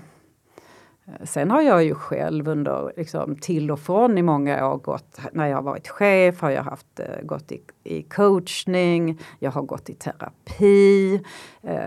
Sen 1.23 1.51
har 1.51 1.61
jag 1.61 1.83
ju 1.83 1.95
själv 1.95 2.47
under 2.47 2.93
liksom, 2.97 3.35
till 3.35 3.71
och 3.71 3.79
från 3.79 4.17
i 4.17 4.21
många 4.21 4.67
år 4.67 4.77
gått, 4.77 5.19
när 5.31 5.47
jag 5.47 5.57
har 5.57 5.63
varit 5.63 5.87
chef 5.87 6.41
har 6.41 6.49
jag 6.49 6.63
haft, 6.63 6.99
eh, 6.99 7.21
gått 7.23 7.51
i, 7.51 7.61
i 7.83 8.03
coachning, 8.03 9.19
jag 9.39 9.51
har 9.51 9.61
gått 9.61 9.89
i 9.89 9.93
terapi. 9.93 11.21
Eh, 11.61 11.77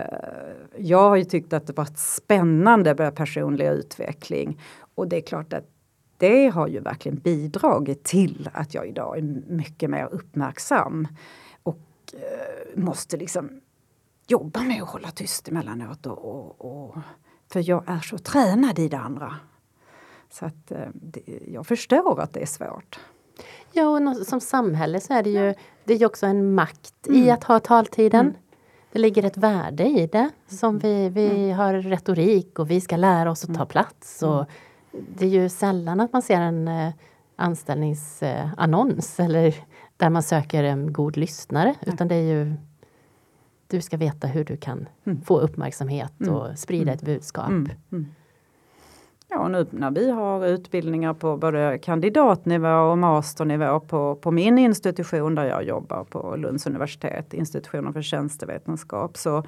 jag 0.77 1.09
har 1.09 1.15
ju 1.15 1.23
tyckt 1.23 1.53
att 1.53 1.67
det 1.67 1.77
varit 1.77 1.99
spännande 1.99 2.95
med 2.95 3.15
personlig 3.15 3.67
utveckling. 3.67 4.61
Och 4.95 5.07
det 5.07 5.17
är 5.17 5.21
klart 5.21 5.53
att 5.53 5.65
det 6.17 6.47
har 6.47 6.67
ju 6.67 6.79
verkligen 6.79 7.17
bidragit 7.17 8.03
till 8.03 8.49
att 8.53 8.73
jag 8.73 8.87
idag 8.87 9.17
är 9.17 9.21
mycket 9.47 9.89
mer 9.89 10.09
uppmärksam. 10.11 11.07
Och 11.63 11.79
eh, 12.13 12.81
måste 12.81 13.17
liksom 13.17 13.61
jobba 14.27 14.61
med 14.61 14.81
att 14.81 14.89
hålla 14.89 15.11
tyst 15.11 15.47
emellanåt. 15.47 16.05
Och, 16.05 16.25
och, 16.25 16.65
och, 16.65 16.97
för 17.51 17.69
jag 17.69 17.83
är 17.87 17.99
så 17.99 18.17
tränad 18.17 18.79
i 18.79 18.87
det 18.87 18.97
andra. 18.97 19.35
Så 20.29 20.45
att 20.45 20.71
eh, 20.71 20.87
det, 20.93 21.21
jag 21.47 21.67
förstår 21.67 22.21
att 22.21 22.33
det 22.33 22.41
är 22.41 22.45
svårt. 22.45 22.99
Ja, 23.71 23.87
och 23.87 24.27
som 24.27 24.41
samhälle 24.41 24.99
så 24.99 25.13
är 25.13 25.23
det 25.23 25.29
ju, 25.29 25.53
det 25.83 25.93
är 25.93 26.05
också 26.05 26.25
en 26.25 26.55
makt 26.55 27.07
i 27.07 27.29
att 27.29 27.43
ha 27.43 27.59
taltiden. 27.59 28.33
Det 28.91 28.99
ligger 28.99 29.23
ett 29.23 29.37
värde 29.37 29.83
i 29.83 30.07
det. 30.07 30.29
Som 30.47 30.79
vi, 30.79 31.09
vi 31.09 31.51
har 31.51 31.73
retorik 31.73 32.59
och 32.59 32.71
vi 32.71 32.81
ska 32.81 32.97
lära 32.97 33.31
oss 33.31 33.43
att 33.43 33.55
ta 33.55 33.65
plats. 33.65 34.23
Och 34.23 34.45
det 34.91 35.25
är 35.25 35.29
ju 35.29 35.49
sällan 35.49 35.99
att 35.99 36.13
man 36.13 36.21
ser 36.21 36.41
en 36.41 36.67
eh, 36.67 36.93
anställningsannons 37.35 39.19
eller 39.19 39.55
där 39.97 40.09
man 40.09 40.23
söker 40.23 40.63
en 40.63 40.93
god 40.93 41.17
lyssnare. 41.17 41.75
Utan 41.81 42.07
det 42.07 42.15
är 42.15 42.33
ju 42.33 42.53
du 43.71 43.81
ska 43.81 43.97
veta 43.97 44.27
hur 44.27 44.43
du 44.43 44.57
kan 44.57 44.89
få 45.25 45.39
uppmärksamhet 45.39 46.13
och 46.29 46.59
sprida 46.59 46.93
ett 46.93 47.01
budskap. 47.01 47.51
Ja, 49.29 49.39
och 49.39 49.51
nu 49.51 49.67
när 49.71 49.91
vi 49.91 50.11
har 50.11 50.45
utbildningar 50.45 51.13
på 51.13 51.37
både 51.37 51.79
kandidatnivå 51.83 52.69
och 52.69 52.97
masternivå 52.97 53.79
på, 53.79 54.15
på 54.15 54.31
min 54.31 54.57
institution 54.57 55.35
där 55.35 55.45
jag 55.45 55.63
jobbar 55.63 56.03
på 56.03 56.35
Lunds 56.35 56.67
universitet, 56.67 57.33
institutionen 57.33 57.93
för 57.93 58.01
tjänstevetenskap, 58.01 59.17
så 59.17 59.43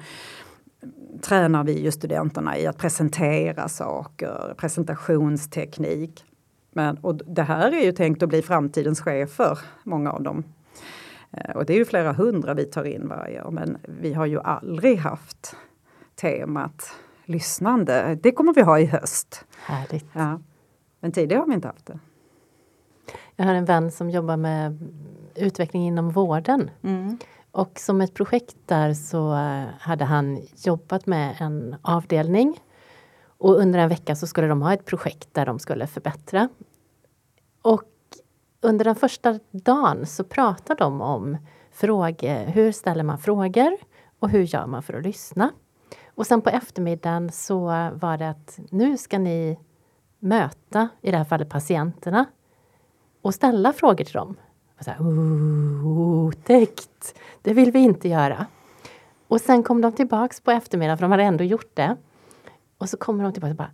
tränar 1.22 1.64
vi 1.64 1.82
ju 1.82 1.90
studenterna 1.90 2.58
i 2.58 2.66
att 2.66 2.78
presentera 2.78 3.68
saker, 3.68 4.54
presentationsteknik. 4.56 6.24
Men, 6.72 6.96
och 6.96 7.16
det 7.16 7.42
här 7.42 7.72
är 7.72 7.84
ju 7.84 7.92
tänkt 7.92 8.22
att 8.22 8.28
bli 8.28 8.42
framtidens 8.42 9.00
chefer, 9.00 9.58
många 9.84 10.12
av 10.12 10.22
dem. 10.22 10.44
Eh, 11.36 11.56
Och 11.56 11.66
det 11.66 11.72
är 11.72 11.76
ju 11.76 11.84
flera 11.84 12.12
hundra 12.12 12.54
vi 12.54 12.64
tar 12.64 12.84
in 12.84 13.08
varje 13.08 13.42
år, 13.42 13.50
men 13.50 13.78
vi 13.82 14.12
har 14.12 14.26
ju 14.26 14.40
aldrig 14.40 14.98
haft 14.98 15.56
temat 16.14 16.94
lyssnande. 17.24 18.18
Det 18.22 18.32
kommer 18.32 18.54
vi 18.54 18.62
ha 18.62 18.78
i 18.78 18.86
höst. 18.86 19.44
Härligt. 19.58 20.06
Ja. 20.12 20.40
Men 21.00 21.12
tidigare 21.12 21.40
har 21.40 21.46
vi 21.46 21.54
inte 21.54 21.68
haft 21.68 21.86
det. 21.86 21.98
Jag 23.36 23.44
har 23.44 23.54
en 23.54 23.64
vän 23.64 23.90
som 23.90 24.10
jobbar 24.10 24.36
med 24.36 24.90
utveckling 25.34 25.86
inom 25.86 26.10
vården. 26.10 26.70
Och 27.50 27.78
som 27.78 28.00
ett 28.00 28.14
projekt 28.14 28.56
där 28.66 28.94
så 28.94 29.32
eh, 29.32 29.64
hade 29.80 30.04
han 30.04 30.40
jobbat 30.56 31.06
med 31.06 31.36
en 31.40 31.76
avdelning. 31.82 32.60
Och 33.38 33.54
under 33.60 33.78
en 33.78 33.88
vecka 33.88 34.16
så 34.16 34.26
skulle 34.26 34.46
de 34.46 34.62
ha 34.62 34.72
ett 34.72 34.84
projekt 34.84 35.28
där 35.32 35.46
de 35.46 35.58
skulle 35.58 35.86
förbättra. 35.86 36.48
Under 38.64 38.84
den 38.84 38.94
första 38.94 39.38
dagen 39.50 40.06
så 40.06 40.24
pratar 40.24 40.76
de 40.76 41.00
om 41.00 41.36
fråge, 41.72 42.50
hur 42.54 42.72
ställer 42.72 43.02
man 43.04 43.18
frågor 43.18 43.76
och 44.18 44.28
hur 44.28 44.42
gör 44.42 44.66
man 44.66 44.82
för 44.82 44.94
att 44.94 45.04
lyssna. 45.04 45.50
Och 46.06 46.26
sen 46.26 46.40
på 46.40 46.50
eftermiddagen 46.50 47.32
så 47.32 47.64
var 47.94 48.18
det 48.18 48.28
att 48.28 48.58
nu 48.70 48.96
ska 48.96 49.18
ni 49.18 49.58
möta, 50.18 50.88
i 51.00 51.10
det 51.10 51.16
här 51.16 51.24
fallet 51.24 51.48
patienterna, 51.48 52.24
och 53.22 53.34
ställa 53.34 53.72
frågor 53.72 54.04
till 54.04 54.14
dem. 54.14 54.36
Och 54.78 54.84
så 54.84 54.90
här, 54.90 54.98
Otäckt! 55.86 57.18
Det 57.42 57.54
vill 57.54 57.72
vi 57.72 57.78
inte 57.78 58.08
göra. 58.08 58.46
Och 59.28 59.40
sen 59.40 59.62
kom 59.62 59.80
de 59.80 59.92
tillbaks 59.92 60.40
på 60.40 60.50
eftermiddagen, 60.50 60.98
för 60.98 61.02
de 61.04 61.10
hade 61.10 61.22
ändå 61.22 61.44
gjort 61.44 61.70
det. 61.74 61.96
Och 62.78 62.88
så 62.88 62.96
kommer 62.96 63.24
de 63.24 63.32
tillbaka 63.32 63.50
och 63.50 63.56
bara 63.56 63.70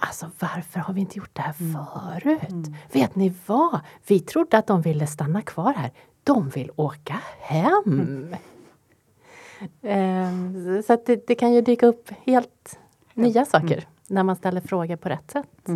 Alltså 0.00 0.30
varför 0.38 0.80
har 0.80 0.94
vi 0.94 1.00
inte 1.00 1.18
gjort 1.18 1.30
det 1.32 1.42
här 1.42 1.52
förut? 1.52 2.66
Vet 2.92 3.14
ni 3.14 3.32
vad? 3.46 3.80
Vi 4.06 4.20
trodde 4.20 4.58
att 4.58 4.66
de 4.66 4.82
ville 4.82 5.06
stanna 5.06 5.42
kvar 5.42 5.72
här. 5.72 5.90
De 6.24 6.48
vill 6.48 6.70
åka 6.76 7.20
hem. 7.40 8.34
Eh, 9.82 10.82
så 10.86 10.92
att 10.92 11.06
det, 11.06 11.26
det 11.26 11.34
kan 11.34 11.52
ju 11.52 11.60
dyka 11.60 11.86
upp 11.86 12.10
helt 12.24 12.78
nya 13.14 13.44
saker 13.44 13.86
när 14.06 14.22
man 14.22 14.36
ställer 14.36 14.60
frågor 14.60 14.96
på 14.96 15.08
rätt 15.08 15.30
sätt. 15.30 15.68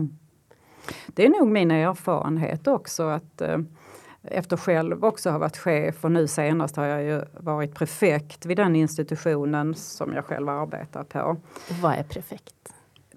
Det 1.07 1.27
är 1.27 1.29
nog 1.41 1.49
min 1.49 1.71
erfarenhet 1.71 2.67
också 2.67 3.03
att 3.03 3.41
eh, 3.41 3.59
efter 4.23 4.57
själv 4.57 5.05
också 5.05 5.31
har 5.31 5.39
varit 5.39 5.57
chef 5.57 6.05
och 6.05 6.13
nu 6.13 6.27
senast 6.27 6.77
har 6.77 6.85
jag 6.85 7.03
ju 7.03 7.23
varit 7.41 7.75
prefekt 7.75 8.47
vid 8.47 8.57
den 8.57 8.77
institutionen 8.77 9.75
som 9.75 10.13
jag 10.13 10.25
själv 10.25 10.49
arbetar 10.49 11.05
på. 11.05 11.21
Och 11.71 11.77
vad 11.83 11.95
är 11.95 12.03
prefekt? 12.03 12.62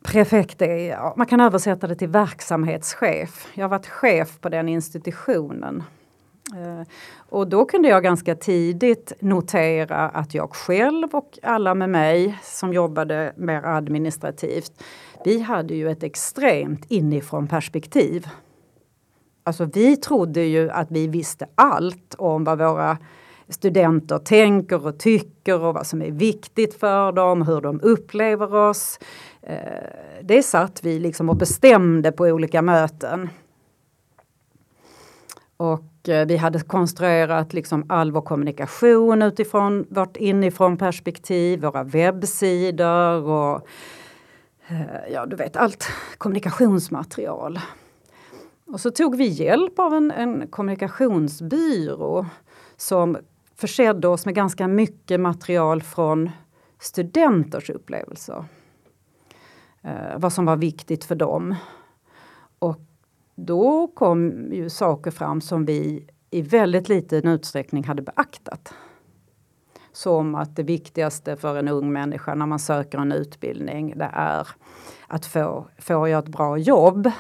Prefekt 0.06 0.62
är, 0.62 1.18
man 1.18 1.28
kan 1.28 1.40
översätta 1.40 1.88
det 1.88 1.96
till 1.96 2.08
verksamhetschef. 2.08 3.48
Jag 3.54 3.64
har 3.64 3.70
varit 3.70 3.88
chef 3.88 4.42
på 4.42 4.50
den 4.50 4.70
institutionen. 4.70 5.84
Eh, 6.54 6.88
och 7.30 7.48
då 7.48 7.66
kunde 7.66 7.90
jag 7.90 8.04
ganska 8.04 8.36
tidigt 8.36 9.14
notera 9.20 10.10
att 10.10 10.34
jag 10.34 10.54
själv 10.54 11.08
och 11.12 11.40
alla 11.44 11.74
med 11.76 11.90
mig 11.90 12.40
som 12.44 12.74
jobbade 12.74 13.34
mer 13.38 13.66
administrativt, 13.66 14.84
vi 15.24 15.40
hade 15.40 15.76
ju 15.76 15.92
ett 15.92 16.04
extremt 16.04 16.86
inifrån 16.92 17.48
perspektiv. 17.48 18.28
Alltså 19.44 19.66
vi 19.66 19.98
trodde 19.98 20.42
ju 20.42 20.70
att 20.70 20.92
vi 20.92 21.08
visste 21.08 21.48
allt 21.56 22.16
om 22.18 22.44
vad 22.44 22.58
våra 22.58 22.98
studenter 23.50 24.18
tänker 24.18 24.88
och 24.88 25.00
tycker 25.00 25.62
och 25.62 25.74
vad 25.74 25.88
som 25.88 26.02
är 26.02 26.12
viktigt 26.12 26.80
för 26.80 27.12
dem, 27.12 27.42
hur 27.42 27.62
de 27.62 27.80
upplever 27.84 28.54
oss. 28.54 29.00
Eh, 29.46 29.58
Det 30.24 30.44
satt 30.44 30.84
vi 30.84 31.00
liksom 31.00 31.30
och 31.30 31.36
bestämde 31.36 32.12
på 32.12 32.24
olika 32.24 32.62
möten. 32.62 33.30
Och 35.58 36.10
eh, 36.10 36.28
vi 36.28 36.38
hade 36.38 36.60
konstruerat 36.60 37.54
liksom 37.54 37.86
all 37.90 38.12
vår 38.12 38.22
kommunikation 38.22 39.22
utifrån 39.22 39.86
vårt 39.90 40.18
inifrån 40.18 40.78
perspektiv, 40.78 41.62
våra 41.62 41.84
webbsidor 41.84 43.24
och 43.24 43.68
eh, 44.68 45.12
ja, 45.14 45.26
du 45.26 45.36
vet 45.36 45.58
allt 45.58 45.88
kommunikationsmaterial. 46.18 47.60
Och 48.68 48.80
så 48.80 48.92
tog 48.92 49.16
vi 49.18 49.28
hjälp 49.28 49.80
av 49.80 49.94
en, 49.94 50.12
en 50.12 50.48
kommunikationsbyrå 50.48 52.26
som 52.78 53.18
försedde 53.56 54.08
oss 54.08 54.26
med 54.26 54.36
ganska 54.36 54.68
mycket 54.68 55.20
material 55.20 55.82
från 55.82 56.30
studenters 56.80 57.70
upplevelser. 57.70 58.46
Eh, 59.86 60.18
vad 60.18 60.34
som 60.34 60.46
var 60.46 60.56
viktigt 60.56 61.04
för 61.04 61.16
dem. 61.16 61.56
Och 62.60 62.80
då 63.36 63.88
kom 63.88 64.50
ju 64.54 64.70
saker 64.70 65.12
fram 65.12 65.42
som 65.42 65.66
vi 65.66 66.08
i 66.30 66.42
väldigt 66.42 66.90
liten 66.90 67.28
utsträckning 67.28 67.84
hade 67.84 68.02
beaktat. 68.02 68.74
Som 69.92 70.36
att 70.36 70.56
det 70.56 70.64
viktigaste 70.64 71.36
för 71.36 71.56
en 71.56 71.68
ung 71.68 71.94
människa 71.94 72.36
när 72.36 72.46
man 72.46 72.60
söker 72.60 72.98
en 72.98 73.12
utbildning 73.12 73.94
det 73.98 74.10
är 74.14 74.48
att 75.08 75.26
få, 75.26 75.68
får 75.78 76.10
jag 76.10 76.20
ett 76.20 76.32
bra 76.32 76.58
jobb? 76.58 77.12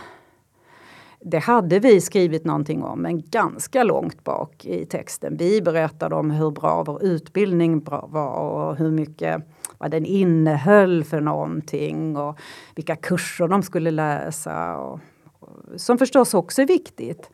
Det 1.28 1.40
hade 1.40 1.80
vi 1.80 2.02
skrivit 2.02 2.46
någonting 2.46 2.84
om, 2.84 3.02
men 3.02 3.30
ganska 3.30 3.84
långt 3.84 4.24
bak 4.24 4.66
i 4.66 4.86
texten. 4.86 5.38
Vi 5.38 5.62
berättade 5.62 6.16
om 6.16 6.32
hur 6.32 6.52
bra 6.52 6.84
vår 6.84 7.04
utbildning 7.04 7.84
var 7.84 8.40
och 8.40 8.76
hur 8.76 8.92
mycket 8.92 9.44
vad 9.78 9.92
den 9.92 10.06
innehöll 10.06 11.04
för 11.04 11.22
någonting 11.22 12.18
och 12.18 12.40
vilka 12.76 12.96
kurser 12.96 13.48
de 13.48 13.64
skulle 13.64 13.92
läsa. 13.92 14.78
Och, 14.78 15.00
och, 15.40 15.82
som 15.82 15.98
förstås 15.98 16.34
också 16.34 16.62
är 16.62 16.68
viktigt. 16.68 17.30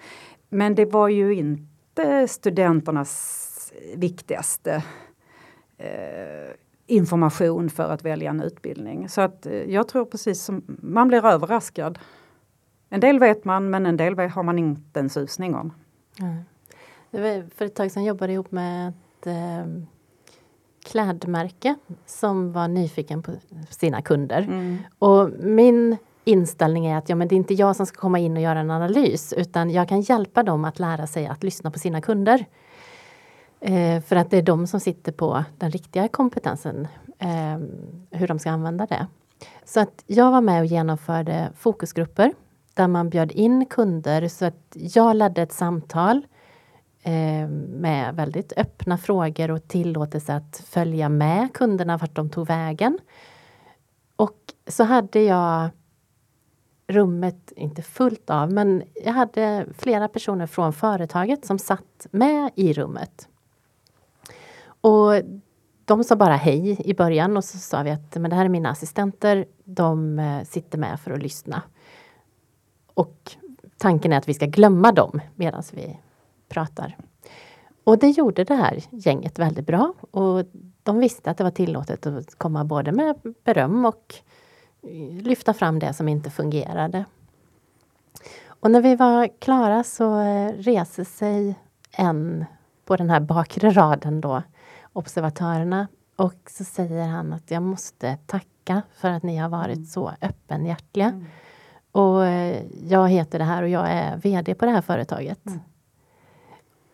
Men 0.49 0.75
det 0.75 0.85
var 0.85 1.07
ju 1.07 1.35
inte 1.35 2.27
studenternas 2.27 3.73
viktigaste 3.95 4.83
eh, 5.77 6.55
information 6.87 7.69
för 7.69 7.89
att 7.89 8.05
välja 8.05 8.29
en 8.29 8.41
utbildning. 8.41 9.09
Så 9.09 9.21
att 9.21 9.45
eh, 9.45 9.53
jag 9.53 9.87
tror 9.87 10.05
precis 10.05 10.43
som 10.43 10.63
man 10.67 11.07
blir 11.07 11.25
överraskad. 11.25 11.99
En 12.93 12.99
del 12.99 13.19
vet 13.19 13.45
man 13.45 13.69
men 13.69 13.85
en 13.85 13.97
del 13.97 14.19
har 14.19 14.43
man 14.43 14.59
inte 14.59 14.99
en 14.99 15.09
susning 15.09 15.55
om. 15.55 15.73
Mm. 16.19 17.49
För 17.55 17.65
ett 17.65 17.75
tag 17.75 17.91
sedan 17.91 18.03
jobbade 18.03 18.31
jag 18.31 18.35
ihop 18.35 18.51
med 18.51 18.87
ett 18.89 19.27
eh, 19.27 19.83
klädmärke 20.85 21.75
som 22.05 22.51
var 22.51 22.67
nyfiken 22.67 23.23
på 23.23 23.31
sina 23.69 24.01
kunder. 24.01 24.41
Mm. 24.41 24.77
Och 24.99 25.29
min 25.39 25.97
inställning 26.23 26.85
är 26.85 26.97
att 26.97 27.09
ja, 27.09 27.15
men 27.15 27.27
det 27.27 27.35
är 27.35 27.37
inte 27.37 27.53
jag 27.53 27.75
som 27.75 27.85
ska 27.85 27.99
komma 27.99 28.19
in 28.19 28.37
och 28.37 28.43
göra 28.43 28.59
en 28.59 28.71
analys 28.71 29.33
utan 29.33 29.69
jag 29.69 29.89
kan 29.89 30.01
hjälpa 30.01 30.43
dem 30.43 30.65
att 30.65 30.79
lära 30.79 31.07
sig 31.07 31.27
att 31.27 31.43
lyssna 31.43 31.71
på 31.71 31.79
sina 31.79 32.01
kunder. 32.01 32.45
Eh, 33.59 34.01
för 34.01 34.15
att 34.15 34.29
det 34.29 34.37
är 34.37 34.41
de 34.41 34.67
som 34.67 34.79
sitter 34.79 35.11
på 35.11 35.43
den 35.57 35.71
riktiga 35.71 36.07
kompetensen, 36.07 36.87
eh, 37.19 37.59
hur 38.11 38.27
de 38.27 38.39
ska 38.39 38.51
använda 38.51 38.85
det. 38.85 39.07
Så 39.65 39.79
att 39.79 40.03
jag 40.07 40.31
var 40.31 40.41
med 40.41 40.59
och 40.59 40.65
genomförde 40.65 41.49
fokusgrupper 41.55 42.31
där 42.73 42.87
man 42.87 43.09
bjöd 43.09 43.31
in 43.31 43.65
kunder 43.65 44.27
så 44.27 44.45
att 44.45 44.75
jag 44.75 45.15
ledde 45.15 45.41
ett 45.41 45.53
samtal 45.53 46.27
eh, 47.03 47.47
med 47.69 48.15
väldigt 48.15 48.53
öppna 48.57 48.97
frågor 48.97 49.51
och 49.51 49.67
tillåtelse 49.67 50.35
att 50.35 50.63
följa 50.65 51.09
med 51.09 51.53
kunderna 51.53 51.97
vart 51.97 52.15
de 52.15 52.29
tog 52.29 52.47
vägen. 52.47 52.99
Och 54.15 54.37
så 54.67 54.83
hade 54.83 55.21
jag 55.21 55.69
rummet, 56.87 57.51
inte 57.55 57.81
fullt 57.81 58.29
av, 58.29 58.51
men 58.51 58.83
jag 59.03 59.13
hade 59.13 59.65
flera 59.77 60.07
personer 60.07 60.47
från 60.47 60.73
företaget 60.73 61.45
som 61.45 61.59
satt 61.59 62.07
med 62.11 62.51
i 62.55 62.73
rummet. 62.73 63.27
Och 64.63 65.13
de 65.85 66.03
sa 66.03 66.15
bara 66.15 66.35
hej 66.35 66.89
i 66.89 66.93
början 66.93 67.37
och 67.37 67.43
så 67.43 67.57
sa 67.57 67.83
vi 67.83 67.91
att 67.91 68.15
men 68.15 68.29
det 68.29 68.35
här 68.35 68.45
är 68.45 68.49
mina 68.49 68.69
assistenter. 68.69 69.45
De 69.63 70.19
eh, 70.19 70.43
sitter 70.43 70.77
med 70.77 70.99
för 70.99 71.11
att 71.11 71.23
lyssna. 71.23 71.61
Och 73.01 73.31
tanken 73.77 74.13
är 74.13 74.17
att 74.17 74.29
vi 74.29 74.33
ska 74.33 74.45
glömma 74.45 74.91
dem 74.91 75.21
medan 75.35 75.63
vi 75.71 75.99
pratar. 76.49 76.97
Och 77.83 77.99
det 77.99 78.09
gjorde 78.09 78.43
det 78.43 78.55
här 78.55 78.83
gänget 78.91 79.39
väldigt 79.39 79.65
bra. 79.65 79.93
Och 80.11 80.45
de 80.83 80.99
visste 80.99 81.31
att 81.31 81.37
det 81.37 81.43
var 81.43 81.51
tillåtet 81.51 82.05
att 82.05 82.35
komma 82.35 82.63
både 82.63 82.91
med 82.91 83.15
beröm 83.43 83.85
och 83.85 84.15
lyfta 85.21 85.53
fram 85.53 85.79
det 85.79 85.93
som 85.93 86.07
inte 86.07 86.29
fungerade. 86.29 87.05
Och 88.45 88.71
när 88.71 88.81
vi 88.81 88.95
var 88.95 89.29
klara 89.39 89.83
så 89.83 90.19
eh, 90.19 90.53
reser 90.53 91.03
sig 91.03 91.55
en 91.91 92.45
på 92.85 92.95
den 92.95 93.09
här 93.09 93.19
bakre 93.19 93.69
raden 93.69 94.21
då 94.21 94.43
observatörerna 94.93 95.87
och 96.15 96.49
så 96.49 96.63
säger 96.63 97.07
han 97.07 97.33
att 97.33 97.51
jag 97.51 97.63
måste 97.63 98.17
tacka 98.25 98.81
för 98.95 99.09
att 99.09 99.23
ni 99.23 99.37
har 99.37 99.49
varit 99.49 99.89
så 99.89 100.11
öppenhjärtiga. 100.21 101.05
Mm. 101.05 101.25
Och 101.91 102.25
eh, 102.25 102.63
jag 102.87 103.09
heter 103.09 103.39
det 103.39 103.45
här 103.45 103.63
och 103.63 103.69
jag 103.69 103.89
är 103.89 104.17
VD 104.17 104.55
på 104.55 104.65
det 104.65 104.71
här 104.71 104.81
företaget. 104.81 105.45
Mm. 105.47 105.59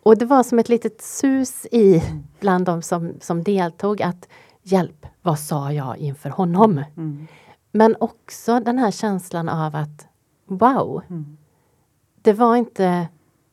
Och 0.04 0.18
det 0.18 0.26
var 0.26 0.44
som 0.44 0.60
ett 0.60 0.70
litet 0.70 1.02
sus 1.02 1.66
i 1.72 2.00
mm. 2.00 2.24
bland 2.40 2.66
de 2.66 2.82
som, 2.82 3.14
som 3.22 3.44
deltog 3.44 4.02
att 4.02 4.28
hjälp, 4.62 5.06
vad 5.22 5.40
sa 5.40 5.72
jag 5.72 5.98
inför 5.98 6.30
honom? 6.30 6.84
Mm. 6.98 7.28
Men 7.72 7.96
också 8.00 8.60
den 8.60 8.78
här 8.78 8.92
känslan 8.92 9.50
av 9.50 9.76
att 9.76 10.08
wow, 10.46 11.04
mm. 11.10 11.38
det 12.22 12.34
var 12.34 12.56
inte 12.56 13.08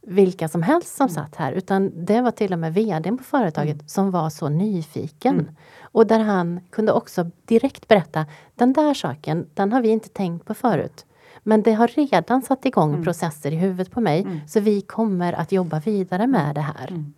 vilka 0.07 0.49
som 0.49 0.63
helst 0.63 0.97
som 0.97 1.09
mm. 1.09 1.15
satt 1.15 1.37
här 1.37 1.53
utan 1.53 2.05
det 2.05 2.21
var 2.21 2.31
till 2.31 2.53
och 2.53 2.59
med 2.59 2.75
VDn 2.75 3.19
på 3.19 3.25
företaget 3.25 3.75
mm. 3.75 3.89
som 3.89 4.11
var 4.11 4.31
så 4.31 4.49
nyfiken. 4.49 5.57
Och 5.83 6.07
där 6.07 6.21
han 6.21 6.61
kunde 6.71 6.93
också 6.93 7.31
direkt 7.45 7.89
berätta 7.89 8.27
den 8.55 8.73
där 8.73 8.95
saken, 8.95 9.47
den 9.55 9.73
har 9.73 9.83
vi 9.83 9.89
inte 9.89 10.09
tänkt 10.09 10.47
på 10.47 10.55
förut. 10.55 11.07
Men 11.47 11.63
det 11.63 11.73
har 11.73 11.89
redan 11.89 12.43
satt 12.43 12.67
igång 12.67 12.91
mm. 12.91 13.05
processer 13.05 13.53
i 13.53 13.57
huvudet 13.57 13.91
på 13.91 14.01
mig 14.01 14.23
mm. 14.23 14.41
så 14.47 14.61
vi 14.61 14.81
kommer 14.81 15.33
att 15.33 15.53
jobba 15.53 15.81
vidare 15.81 16.27
med 16.27 16.55
det 16.55 16.61
här. 16.61 16.89
Mm. 16.89 17.15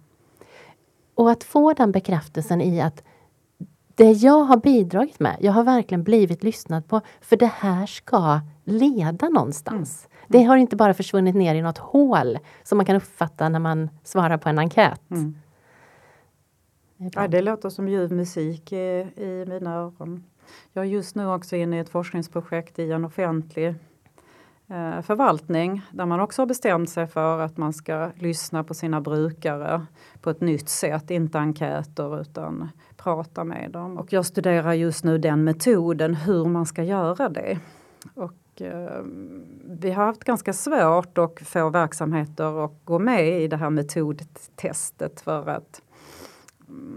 Och 1.15 1.31
att 1.31 1.45
få 1.45 1.73
den 1.73 1.93
bekräftelsen 1.93 2.61
i 2.61 2.81
att 2.81 3.03
det 3.95 4.12
jag 4.12 4.45
har 4.45 4.57
bidragit 4.57 5.21
med, 5.21 5.37
jag 5.41 5.53
har 5.53 5.65
verkligen 5.65 6.03
blivit 6.03 6.43
lyssnad 6.43 6.89
på 6.89 7.01
för 7.21 7.37
det 7.37 7.53
här 7.55 7.87
ska 7.87 8.41
leda 8.65 9.29
någonstans. 9.29 10.09
Det 10.29 10.43
har 10.43 10.57
inte 10.57 10.77
bara 10.77 10.95
försvunnit 10.95 11.35
ner 11.35 11.55
i 11.55 11.62
något 11.62 11.79
hål 11.79 12.39
som 12.62 12.79
man 12.79 12.85
kan 12.87 12.97
uppfatta 12.97 13.49
när 13.49 13.59
man 13.59 13.91
svarar 14.05 14.39
på 14.39 14.49
en 14.49 14.59
enkät. 14.59 15.11
Mm. 15.11 15.37
Ja, 16.97 17.29
det 17.29 17.43
låter 17.43 17.69
som 17.69 17.89
ljuv 17.89 18.12
musik 18.12 18.73
i, 18.73 19.07
i 19.17 19.45
mina 19.49 19.75
öron. 19.75 20.25
Jag 20.73 20.85
är 20.85 20.89
just 20.89 21.15
nu 21.15 21.27
också 21.27 21.57
inne 21.57 21.77
i 21.77 21.81
ett 21.81 21.89
forskningsprojekt 21.89 22.79
i 22.79 22.93
en 22.93 23.05
offentlig 23.05 23.75
Eh, 24.69 25.03
förvaltning 25.03 25.83
där 25.93 26.07
man 26.07 26.21
också 26.21 26.43
har 26.43 26.47
bestämt 26.47 26.91
sig 26.91 27.07
för 27.07 27.39
att 27.41 27.57
man 27.57 27.73
ska 27.73 28.11
lyssna 28.15 28.65
på 28.65 28.75
sina 28.75 29.01
brukare 29.01 29.87
på 30.21 30.31
ett 30.31 30.41
nytt 30.41 30.69
sätt, 30.69 31.11
inte 31.11 31.39
enkäter 31.39 32.21
utan 32.21 32.69
prata 32.97 33.45
med 33.45 33.71
dem. 33.71 33.99
Och 33.99 34.13
jag 34.13 34.27
studerar 34.27 34.73
just 34.73 35.05
nu 35.05 35.19
den 35.19 35.45
metoden, 35.45 36.15
hur 36.15 36.45
man 36.45 36.67
ska 36.67 36.83
göra 36.83 37.29
det. 37.29 37.59
Och 38.15 38.33
Eh, 38.61 39.03
vi 39.65 39.91
har 39.91 40.05
haft 40.05 40.25
ganska 40.25 40.53
svårt 40.53 41.19
att 41.19 41.41
få 41.41 41.71
verksamheter 41.71 42.65
att 42.65 42.81
gå 42.85 42.99
med 42.99 43.43
i 43.43 43.49
det 43.49 43.57
här 43.57 43.71
metodtestet 43.71 45.21
för 45.21 45.49
att 45.49 45.83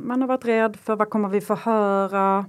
man 0.03 0.21
har 0.21 0.27
varit 0.27 0.45
rädd 0.45 0.75
för 0.75 0.95
vad 0.95 1.09
kommer 1.09 1.29
vi 1.29 1.41
få 1.41 1.55
höra? 1.55 2.45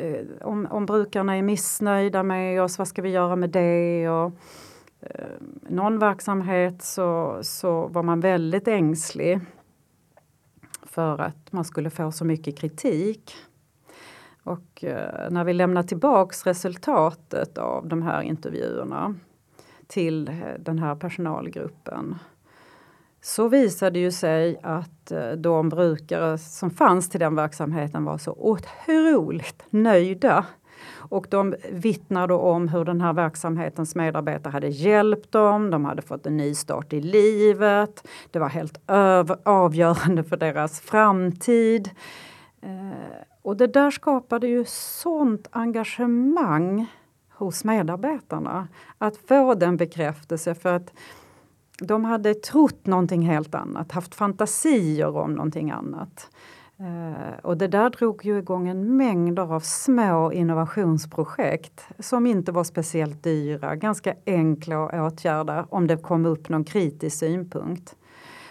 Eh, 0.00 0.26
om, 0.40 0.66
om 0.70 0.86
brukarna 0.86 1.36
är 1.36 1.42
missnöjda 1.42 2.22
med 2.22 2.62
oss, 2.62 2.78
vad 2.78 2.88
ska 2.88 3.02
vi 3.02 3.08
göra 3.08 3.36
med 3.36 3.50
det? 3.50 4.08
Och, 4.08 4.32
eh, 5.00 5.26
någon 5.68 5.98
verksamhet 5.98 6.82
så, 6.82 7.38
så 7.42 7.86
var 7.86 8.02
man 8.02 8.20
väldigt 8.20 8.68
ängslig 8.68 9.40
för 10.82 11.20
att 11.20 11.52
man 11.52 11.64
skulle 11.64 11.90
få 11.90 12.12
så 12.12 12.24
mycket 12.24 12.58
kritik. 12.58 13.34
Och 14.42 14.84
eh, 14.84 15.30
när 15.30 15.44
vi 15.44 15.52
lämnar 15.52 15.82
tillbaks 15.82 16.46
resultatet 16.46 17.58
av 17.58 17.88
de 17.88 18.02
här 18.02 18.22
intervjuerna 18.22 19.14
till 19.86 20.28
eh, 20.28 20.34
den 20.58 20.78
här 20.78 20.94
personalgruppen 20.94 22.18
så 23.22 23.48
visade 23.48 23.98
ju 23.98 24.10
sig 24.10 24.60
att 24.62 25.10
eh, 25.10 25.30
de 25.30 25.68
brukare 25.68 26.38
som 26.38 26.70
fanns 26.70 27.10
till 27.10 27.20
den 27.20 27.34
verksamheten 27.34 28.04
var 28.04 28.18
så 28.18 28.32
otroligt 28.38 29.64
nöjda. 29.70 30.46
Och 30.94 31.26
de 31.30 31.54
vittnade 31.70 32.34
om 32.34 32.68
hur 32.68 32.84
den 32.84 33.00
här 33.00 33.12
verksamhetens 33.12 33.94
medarbetare 33.94 34.50
hade 34.50 34.68
hjälpt 34.68 35.32
dem, 35.32 35.70
de 35.70 35.84
hade 35.84 36.02
fått 36.02 36.26
en 36.26 36.36
ny 36.36 36.54
start 36.54 36.92
i 36.92 37.00
livet. 37.00 38.08
Det 38.30 38.38
var 38.38 38.48
helt 38.48 38.80
avgörande 39.44 40.24
för 40.24 40.36
deras 40.36 40.80
framtid. 40.80 41.90
Eh, 42.62 43.22
och 43.42 43.56
det 43.56 43.66
där 43.66 43.90
skapade 43.90 44.48
ju 44.48 44.64
sånt 44.68 45.48
engagemang 45.50 46.86
hos 47.30 47.64
medarbetarna. 47.64 48.68
Att 48.98 49.16
få 49.16 49.54
den 49.54 49.76
bekräftelse 49.76 50.54
för 50.54 50.74
att 50.74 50.92
de 51.80 52.04
hade 52.04 52.34
trott 52.34 52.86
någonting 52.86 53.22
helt 53.22 53.54
annat, 53.54 53.92
haft 53.92 54.14
fantasier 54.14 55.16
om 55.16 55.32
någonting 55.34 55.70
annat. 55.70 56.30
Eh, 56.78 57.38
och 57.42 57.56
det 57.56 57.68
där 57.68 57.90
drog 57.90 58.24
ju 58.24 58.38
igång 58.38 58.68
en 58.68 58.96
mängd 58.96 59.38
av 59.38 59.60
små 59.60 60.32
innovationsprojekt 60.32 61.88
som 61.98 62.26
inte 62.26 62.52
var 62.52 62.64
speciellt 62.64 63.22
dyra, 63.22 63.76
ganska 63.76 64.14
enkla 64.26 64.84
att 64.88 65.12
åtgärda 65.12 65.66
om 65.70 65.86
det 65.86 65.96
kom 65.96 66.26
upp 66.26 66.48
någon 66.48 66.64
kritisk 66.64 67.18
synpunkt. 67.18 67.96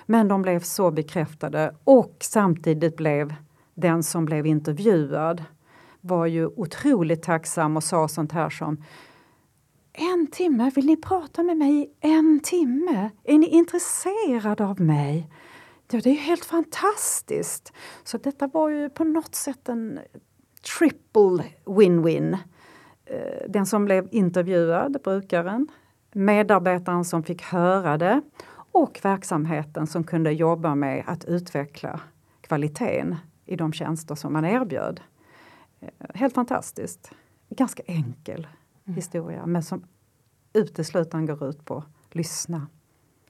Men 0.05 0.27
de 0.27 0.41
blev 0.41 0.59
så 0.59 0.91
bekräftade 0.91 1.75
och 1.83 2.15
samtidigt 2.19 2.97
blev 2.97 3.35
den 3.73 4.03
som 4.03 4.25
blev 4.25 4.45
intervjuad 4.45 5.43
var 6.01 6.25
ju 6.25 6.47
otroligt 6.47 7.23
tacksam 7.23 7.77
och 7.77 7.83
sa 7.83 8.07
sånt 8.07 8.31
här 8.31 8.49
som 8.49 8.83
en 9.93 10.27
timme, 10.27 10.71
vill 10.75 10.85
ni 10.85 10.97
prata 10.97 11.43
med 11.43 11.57
mig 11.57 11.81
i 11.81 11.89
en 11.99 12.39
timme? 12.39 13.09
Är 13.23 13.37
ni 13.37 13.47
intresserade 13.47 14.65
av 14.65 14.81
mig? 14.81 15.29
Ja, 15.91 15.99
det 16.03 16.09
är 16.09 16.13
ju 16.13 16.19
helt 16.19 16.45
fantastiskt! 16.45 17.73
Så 18.03 18.17
detta 18.17 18.47
var 18.47 18.69
ju 18.69 18.89
på 18.89 19.03
något 19.03 19.35
sätt 19.35 19.69
en 19.69 19.99
triple 20.77 21.43
win-win. 21.65 22.37
Eh, 23.05 23.49
den 23.49 23.65
som 23.65 23.85
blev 23.85 24.07
intervjuad, 24.11 24.97
brukaren, 25.03 25.67
medarbetaren 26.13 27.05
som 27.05 27.23
fick 27.23 27.41
höra 27.41 27.97
det 27.97 28.21
och 28.71 28.99
verksamheten 29.03 29.87
som 29.87 30.03
kunde 30.03 30.31
jobba 30.31 30.75
med 30.75 31.03
att 31.07 31.25
utveckla 31.25 31.99
kvaliteten 32.41 33.15
i 33.45 33.55
de 33.55 33.73
tjänster 33.73 34.15
som 34.15 34.33
man 34.33 34.45
erbjöd. 34.45 35.01
Eh, 35.79 35.87
helt 36.13 36.33
fantastiskt. 36.33 37.11
Ganska 37.49 37.83
enkel 37.85 38.39
mm. 38.39 38.58
Mm. 38.89 38.95
historia 38.95 39.45
men 39.45 39.63
som 39.63 39.83
uteslutande 40.53 41.35
går 41.35 41.49
ut 41.49 41.65
på 41.65 41.77
att 41.77 42.15
lyssna. 42.15 42.67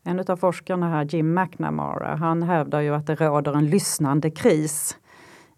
En 0.03 0.19
av 0.19 0.37
forskarna 0.37 0.89
här, 0.89 1.05
Jim 1.05 1.33
McNamara, 1.33 2.15
han 2.15 2.43
hävdar 2.43 2.81
ju 2.81 2.95
att 2.95 3.07
det 3.07 3.15
råder 3.15 3.53
en 3.53 3.65
lyssnande 3.69 4.31
kris 4.31 4.97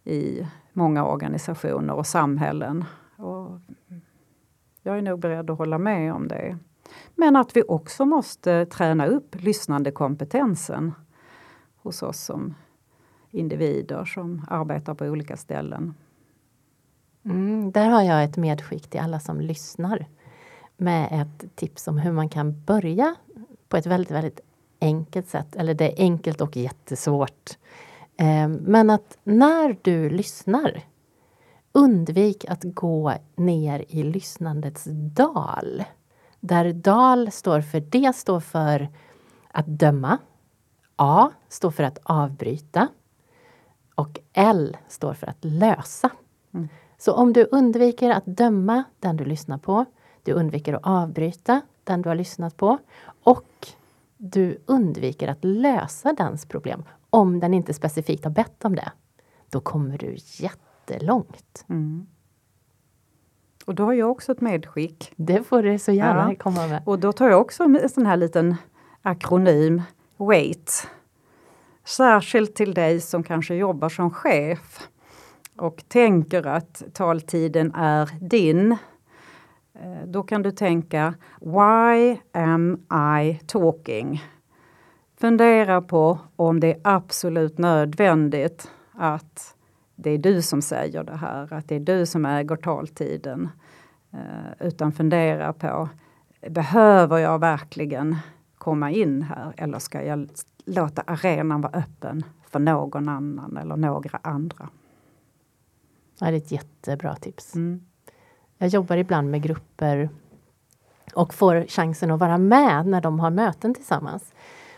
i 0.04 0.48
många 0.74 1.06
organisationer 1.06 1.94
och 1.94 2.08
samhällen. 2.08 2.86
Och 3.16 3.60
jag 4.84 4.98
är 4.98 5.02
nog 5.02 5.20
beredd 5.20 5.50
att 5.50 5.58
hålla 5.58 5.78
med 5.78 6.14
om 6.14 6.28
det. 6.28 6.58
Men 7.16 7.36
att 7.36 7.56
vi 7.56 7.64
också 7.68 8.06
måste 8.06 8.66
träna 8.66 9.06
upp 9.06 9.36
lyssnandekompetensen 9.40 10.92
hos 11.76 12.04
oss 12.04 12.20
som 12.20 12.54
individer 13.30 14.06
som 14.06 14.46
arbetar 14.50 14.94
på 14.94 15.06
olika 15.06 15.38
ställen. 15.38 15.94
Mm, 17.26 17.72
där 17.72 17.90
har 17.90 18.02
jag 18.02 18.24
ett 18.24 18.38
medskick 18.38 18.88
till 18.88 19.00
alla 19.00 19.20
som 19.20 19.42
lyssnar 19.42 20.06
med 20.78 21.22
ett 21.22 21.56
tips 21.56 21.88
om 21.88 21.98
hur 21.98 22.12
man 22.12 22.30
kan 22.30 22.64
börja 22.64 23.16
på 23.70 23.78
ett 23.78 23.86
väldigt, 23.86 24.12
väldigt 24.12 24.40
enkelt 24.82 25.28
sätt. 25.28 25.56
Eller 25.56 25.74
det 25.74 25.86
är 25.86 26.04
enkelt 26.04 26.42
och 26.42 26.58
jättesvårt. 26.58 27.58
Eh, 28.18 28.48
men 28.48 28.90
att 28.90 29.18
när 29.24 29.78
du 29.82 30.10
lyssnar 30.10 30.84
undvik 31.72 32.46
att 32.46 32.64
gå 32.64 33.14
ner 33.36 33.86
i 33.88 34.04
lyssnandets 34.04 34.88
dal. 35.16 35.84
Där 36.40 36.74
dal 36.74 37.32
står 37.32 37.62
för, 37.62 37.80
D 37.80 38.12
står 38.16 38.40
för 38.40 38.90
att 39.52 39.68
döma. 39.68 40.18
A 40.96 41.30
står 41.50 41.72
för 41.72 41.84
att 41.84 42.00
avbryta. 42.04 42.88
Och 43.96 44.20
L 44.34 44.78
står 44.88 45.14
för 45.14 45.28
att 45.28 45.46
lösa. 45.46 46.10
Mm. 46.54 46.70
Så 47.02 47.14
om 47.14 47.34
du 47.34 47.48
undviker 47.52 48.10
att 48.10 48.26
döma 48.26 48.84
den 49.00 49.18
du 49.18 49.26
lyssnar 49.26 49.58
på, 49.58 49.86
du 50.24 50.34
undviker 50.34 50.74
att 50.74 50.82
avbryta 50.84 51.62
den 51.84 52.02
du 52.02 52.10
har 52.10 52.16
lyssnat 52.16 52.58
på 52.58 52.78
och 53.24 53.68
du 54.18 54.58
undviker 54.66 55.28
att 55.28 55.44
lösa 55.44 56.14
dens 56.14 56.46
problem 56.46 56.84
om 57.10 57.40
den 57.40 57.54
inte 57.54 57.74
specifikt 57.74 58.24
har 58.24 58.32
bett 58.32 58.66
om 58.66 58.76
det. 58.76 58.92
Då 59.50 59.60
kommer 59.60 59.98
du 59.98 60.18
jättelångt. 60.18 61.66
Mm. 61.70 62.08
Och 63.66 63.76
då 63.76 63.84
har 63.84 63.94
jag 63.94 64.12
också 64.12 64.32
ett 64.32 64.42
medskick. 64.42 65.14
Det 65.16 65.44
får 65.44 65.64
du 65.64 65.80
så 65.80 65.92
gärna 65.92 66.32
ja. 66.32 66.36
komma 66.36 66.68
med. 66.68 66.84
Och 66.86 67.00
då 67.00 67.14
tar 67.14 67.30
jag 67.30 67.42
också 67.42 67.64
en 67.64 67.90
sån 67.90 68.06
här 68.06 68.18
liten 68.18 68.56
akronym, 69.02 69.82
WAIT. 70.18 70.88
Särskilt 71.84 72.56
till 72.56 72.74
dig 72.74 73.02
som 73.02 73.24
kanske 73.24 73.56
jobbar 73.56 73.90
som 73.90 74.12
chef 74.12 74.88
och 75.56 75.84
tänker 75.88 76.48
att 76.48 76.84
taltiden 76.94 77.76
är 77.76 78.10
din. 78.30 78.72
Eh, 79.74 80.06
då 80.08 80.24
kan 80.24 80.42
du 80.42 80.52
tänka 80.52 81.14
Why 81.40 82.18
am 82.32 82.86
I 83.22 83.40
talking? 83.48 84.24
Fundera 85.20 85.82
på 85.82 86.20
om 86.36 86.60
det 86.60 86.74
är 86.74 86.80
absolut 86.84 87.58
nödvändigt 87.58 88.72
att 88.92 89.56
det 89.96 90.10
är 90.10 90.18
du 90.18 90.42
som 90.42 90.62
säger 90.62 91.04
det 91.04 91.16
här, 91.16 91.54
att 91.54 91.68
det 91.68 91.76
är 91.76 91.80
du 91.80 92.06
som 92.06 92.26
äger 92.26 92.56
taltiden. 92.56 93.50
Eh, 94.14 94.68
utan 94.68 94.92
fundera 94.92 95.54
på, 95.54 95.90
behöver 96.50 97.18
jag 97.18 97.40
verkligen 97.40 98.18
komma 98.58 98.92
in 98.92 99.22
här 99.22 99.54
eller 99.58 99.80
ska 99.80 100.04
jag 100.04 100.30
låta 100.66 101.02
arenan 101.02 101.62
vara 101.62 101.74
öppen 101.74 102.24
för 102.48 102.60
någon 102.60 103.10
annan 103.10 103.58
eller 103.58 103.78
några 103.78 104.20
andra? 104.22 104.70
Ja, 106.22 106.28
det 106.28 106.34
är 106.34 106.38
ett 106.38 106.52
jättebra 106.52 107.16
tips. 107.16 107.56
Mm. 107.56 107.86
Jag 108.58 108.70
jobbar 108.70 108.98
ibland 108.98 109.32
med 109.32 109.42
grupper 109.42 110.10
och 111.14 111.34
får 111.34 111.66
chansen 111.68 112.12
att 112.12 112.20
vara 112.20 112.38
med 112.38 112.88
när 112.88 113.02
de 113.02 113.20
har 113.20 113.30
möten 113.30 113.74
tillsammans. 113.74 114.34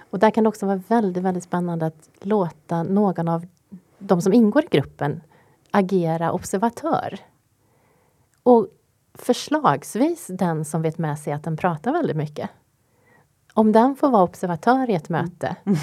Och 0.10 0.20
där 0.20 0.32
kan 0.32 0.44
det 0.44 0.48
också 0.48 0.66
vara 0.66 0.82
väldigt, 0.88 1.24
väldigt 1.24 1.44
spännande 1.44 1.86
att 1.86 2.10
låta 2.22 2.84
någon 2.84 3.28
av 3.28 3.46
de 4.00 4.22
som 4.22 4.34
ingår 4.34 4.64
i 4.64 4.68
gruppen 4.72 5.22
agera 5.72 6.32
observatör. 6.32 7.20
Och 8.44 8.68
förslagsvis 9.14 10.28
den 10.28 10.66
som 10.66 10.82
vet 10.82 10.98
med 10.98 11.20
sig 11.20 11.34
att 11.34 11.44
den 11.44 11.58
pratar 11.58 11.92
väldigt 11.92 12.18
mycket. 12.18 12.50
Om 13.54 13.72
den 13.72 13.96
får 13.96 14.10
vara 14.10 14.24
observatör 14.24 14.90
i 14.90 14.96
ett 14.96 15.10
möte 15.10 15.56
mm. 15.66 15.80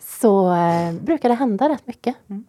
så 0.00 0.54
eh, 0.54 0.92
brukar 0.94 1.28
det 1.28 1.34
hända 1.34 1.68
rätt 1.68 1.86
mycket. 1.86 2.16
Mm. 2.28 2.44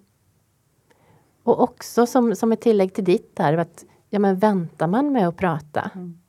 Och 1.46 1.62
också 1.62 2.06
som, 2.06 2.36
som 2.36 2.52
ett 2.52 2.62
tillägg 2.62 2.94
till 2.94 3.04
ditt 3.04 3.36
där, 3.36 3.58
att 3.58 3.86
ja, 4.10 4.20
men 4.20 4.36
väntar 4.36 4.88
man 4.88 5.12
med 5.12 5.28
att 5.28 5.38
prata? 5.38 5.92
Mm. 5.96 6.20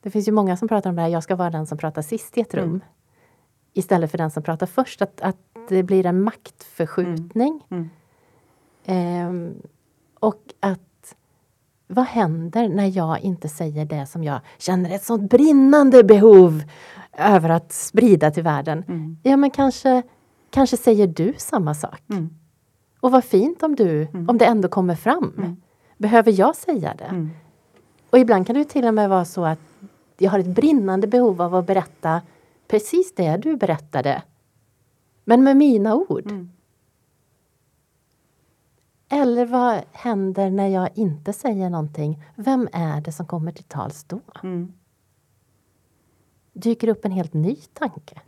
Det 0.00 0.10
finns 0.10 0.28
ju 0.28 0.32
många 0.32 0.56
som 0.56 0.68
pratar 0.68 0.90
om 0.90 0.96
det 0.96 1.02
här, 1.02 1.08
jag 1.08 1.22
ska 1.22 1.36
vara 1.36 1.50
den 1.50 1.66
som 1.66 1.78
pratar 1.78 2.02
sist 2.02 2.38
i 2.38 2.40
ett 2.40 2.54
rum. 2.54 2.64
Mm. 2.64 2.80
Istället 3.72 4.10
för 4.10 4.18
den 4.18 4.30
som 4.30 4.42
pratar 4.42 4.66
först, 4.66 5.02
att, 5.02 5.20
att 5.20 5.36
det 5.68 5.82
blir 5.82 6.06
en 6.06 6.22
maktförskjutning. 6.22 7.64
Eh, 8.84 9.32
och 10.20 10.42
att 10.60 11.14
vad 11.86 12.04
händer 12.04 12.68
när 12.68 12.96
jag 12.96 13.20
inte 13.20 13.48
säger 13.48 13.84
det 13.84 14.06
som 14.06 14.24
jag 14.24 14.40
känner 14.58 14.94
ett 14.94 15.04
sånt 15.04 15.30
brinnande 15.30 16.04
behov 16.04 16.62
över 17.12 17.48
att 17.48 17.72
sprida 17.72 18.30
till 18.30 18.42
världen? 18.42 18.84
Mm. 18.88 19.18
Ja 19.22 19.36
men 19.36 19.50
kanske, 19.50 20.02
kanske 20.50 20.76
säger 20.76 21.06
du 21.06 21.34
samma 21.38 21.74
sak. 21.74 22.02
Mm. 23.04 23.06
Och 23.06 23.12
vad 23.12 23.24
fint 23.24 23.62
om 23.62 23.76
du, 23.76 24.02
mm. 24.02 24.28
om 24.28 24.38
det 24.38 24.44
ändå 24.44 24.68
kommer 24.68 24.94
fram. 24.94 25.32
Mm. 25.36 25.56
Behöver 25.98 26.32
jag 26.32 26.56
säga 26.56 26.94
det? 26.98 27.04
Mm. 27.04 27.30
Och 28.10 28.18
ibland 28.18 28.46
kan 28.46 28.56
det 28.56 28.64
till 28.64 28.86
och 28.86 28.94
med 28.94 29.08
vara 29.08 29.24
så 29.24 29.44
att 29.44 29.58
jag 30.18 30.30
har 30.30 30.38
ett 30.38 30.54
brinnande 30.54 31.06
behov 31.06 31.42
av 31.42 31.54
att 31.54 31.66
berätta 31.66 32.22
precis 32.68 33.14
det 33.14 33.36
du 33.36 33.56
berättade. 33.56 34.22
Men 35.24 35.44
med 35.44 35.56
mina 35.56 35.94
ord. 35.94 36.26
Mm. 36.30 36.50
Eller 39.08 39.46
vad 39.46 39.82
händer 39.92 40.50
när 40.50 40.68
jag 40.68 40.88
inte 40.94 41.32
säger 41.32 41.70
någonting? 41.70 42.22
Vem 42.36 42.68
är 42.72 43.00
det 43.00 43.12
som 43.12 43.26
kommer 43.26 43.52
till 43.52 43.64
tals 43.64 44.04
då? 44.04 44.20
Mm. 44.42 44.72
Dyker 46.52 46.88
upp 46.88 47.04
en 47.04 47.12
helt 47.12 47.34
ny 47.34 47.56
tanke? 47.56 48.20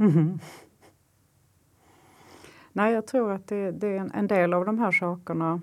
Nej, 2.76 2.94
jag 2.94 3.06
tror 3.06 3.32
att 3.32 3.46
det, 3.46 3.70
det, 3.70 3.86
är 3.88 4.00
en, 4.00 4.10
en 4.14 4.26
del 4.26 4.54
av 4.54 4.64
de 4.64 4.78
här 4.78 4.92
sakerna 4.92 5.60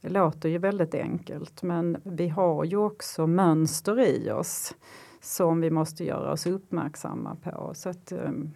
låter 0.00 0.48
ju 0.48 0.58
väldigt 0.58 0.94
enkelt 0.94 1.62
men 1.62 1.96
vi 2.04 2.28
har 2.28 2.64
ju 2.64 2.76
också 2.76 3.26
mönster 3.26 4.00
i 4.00 4.30
oss 4.30 4.74
som 5.20 5.60
vi 5.60 5.70
måste 5.70 6.04
göra 6.04 6.32
oss 6.32 6.46
uppmärksamma 6.46 7.36
på. 7.42 7.70
Så 7.74 7.88
att, 7.88 8.12
ehm, 8.12 8.50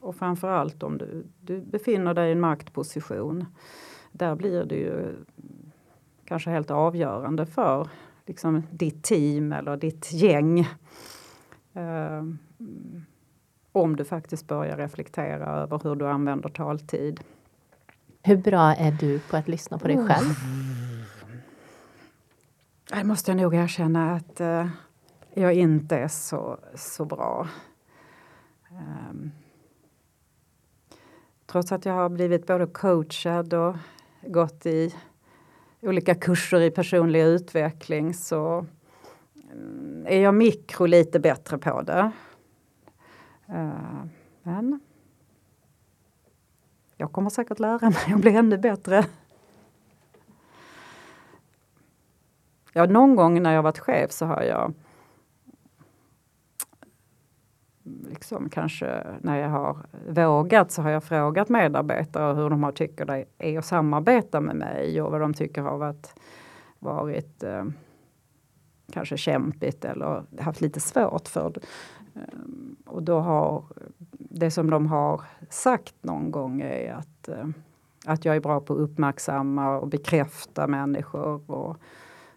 och 0.00 0.16
framförallt 0.16 0.82
om 0.82 0.98
du, 0.98 1.26
du 1.40 1.60
befinner 1.60 2.14
dig 2.14 2.28
i 2.28 2.32
en 2.32 2.40
maktposition 2.40 3.44
där 4.12 4.34
blir 4.34 4.64
det 4.64 4.76
ju 4.76 5.16
kanske 6.24 6.50
helt 6.50 6.70
avgörande 6.70 7.46
för 7.46 7.88
liksom, 8.26 8.62
ditt 8.70 9.04
team 9.04 9.52
eller 9.52 9.76
ditt 9.76 10.12
gäng. 10.12 10.60
Uh, 11.76 12.34
om 13.82 13.96
du 13.96 14.04
faktiskt 14.04 14.46
börjar 14.46 14.76
reflektera 14.76 15.46
över 15.46 15.80
hur 15.82 15.94
du 15.94 16.08
använder 16.08 16.48
taltid. 16.48 17.20
Hur 18.22 18.36
bra 18.36 18.74
är 18.74 18.92
du 18.92 19.18
på 19.18 19.36
att 19.36 19.48
lyssna 19.48 19.78
på 19.78 19.88
dig 19.88 19.96
själv? 19.96 20.34
Det 22.90 23.04
måste 23.04 23.30
jag 23.30 23.38
nog 23.38 23.54
erkänna 23.54 24.14
att 24.14 24.40
uh, 24.40 24.66
jag 25.34 25.54
inte 25.54 25.96
är 25.96 26.08
så, 26.08 26.58
så 26.74 27.04
bra. 27.04 27.48
Um, 28.70 29.32
trots 31.46 31.72
att 31.72 31.84
jag 31.84 31.92
har 31.92 32.08
blivit 32.08 32.46
både 32.46 32.66
coachad 32.66 33.54
och 33.54 33.76
gått 34.22 34.66
i 34.66 34.94
olika 35.80 36.14
kurser 36.14 36.60
i 36.60 36.70
personlig 36.70 37.22
utveckling 37.22 38.14
så 38.14 38.66
mm, 39.52 40.06
är 40.08 40.20
jag 40.20 40.34
mikro 40.34 40.86
lite 40.86 41.20
bättre 41.20 41.58
på 41.58 41.82
det. 41.82 42.12
Eh, 43.48 44.04
men 44.42 44.80
jag 46.96 47.12
kommer 47.12 47.30
säkert 47.30 47.58
lära 47.58 47.90
mig 47.90 48.14
och 48.14 48.20
bli 48.20 48.36
ännu 48.36 48.58
bättre. 48.58 49.04
ja, 52.72 52.86
någon 52.86 53.16
gång 53.16 53.42
när 53.42 53.54
jag 53.54 53.62
varit 53.62 53.78
chef 53.78 54.12
så 54.12 54.26
har 54.26 54.42
jag 54.42 54.74
liksom 57.82 58.48
kanske 58.48 59.04
när 59.20 59.36
jag 59.36 59.48
har 59.48 59.76
vågat 60.08 60.70
så 60.70 60.82
har 60.82 60.90
jag 60.90 61.04
frågat 61.04 61.48
medarbetare 61.48 62.34
hur 62.34 62.50
de 62.50 62.62
har 62.62 62.72
tycker 62.72 63.04
det 63.04 63.24
är 63.38 63.58
att 63.58 63.64
samarbeta 63.64 64.40
med 64.40 64.56
mig 64.56 65.02
och 65.02 65.12
vad 65.12 65.20
de 65.20 65.34
tycker 65.34 65.62
har 65.62 65.78
varit, 65.78 66.14
varit 66.78 67.42
eh, 67.42 67.64
kanske 68.92 69.16
kämpigt 69.16 69.84
eller 69.84 70.24
haft 70.40 70.60
lite 70.60 70.80
svårt 70.80 71.28
för. 71.28 71.52
Ehm, 72.18 72.76
och 72.86 73.02
då 73.02 73.20
har 73.20 73.64
det 74.18 74.50
som 74.50 74.70
de 74.70 74.86
har 74.86 75.22
sagt 75.50 75.94
någon 76.00 76.30
gång 76.30 76.60
är 76.60 76.92
att, 76.92 77.28
eh, 77.28 77.46
att 78.06 78.24
jag 78.24 78.36
är 78.36 78.40
bra 78.40 78.60
på 78.60 78.72
att 78.72 78.80
uppmärksamma 78.80 79.78
och 79.78 79.88
bekräfta 79.88 80.66
människor. 80.66 81.50
Och, 81.50 81.76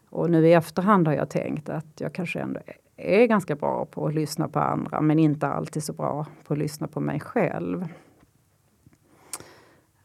och 0.09 0.29
nu 0.29 0.47
i 0.47 0.53
efterhand 0.53 1.07
har 1.07 1.13
jag 1.13 1.29
tänkt 1.29 1.69
att 1.69 2.01
jag 2.01 2.13
kanske 2.13 2.39
ändå 2.39 2.59
är 2.97 3.25
ganska 3.25 3.55
bra 3.55 3.85
på 3.85 4.07
att 4.07 4.13
lyssna 4.13 4.47
på 4.47 4.59
andra 4.59 5.01
men 5.01 5.19
inte 5.19 5.47
alltid 5.47 5.83
så 5.83 5.93
bra 5.93 6.25
på 6.47 6.53
att 6.53 6.59
lyssna 6.59 6.87
på 6.87 6.99
mig 6.99 7.19
själv. 7.19 7.87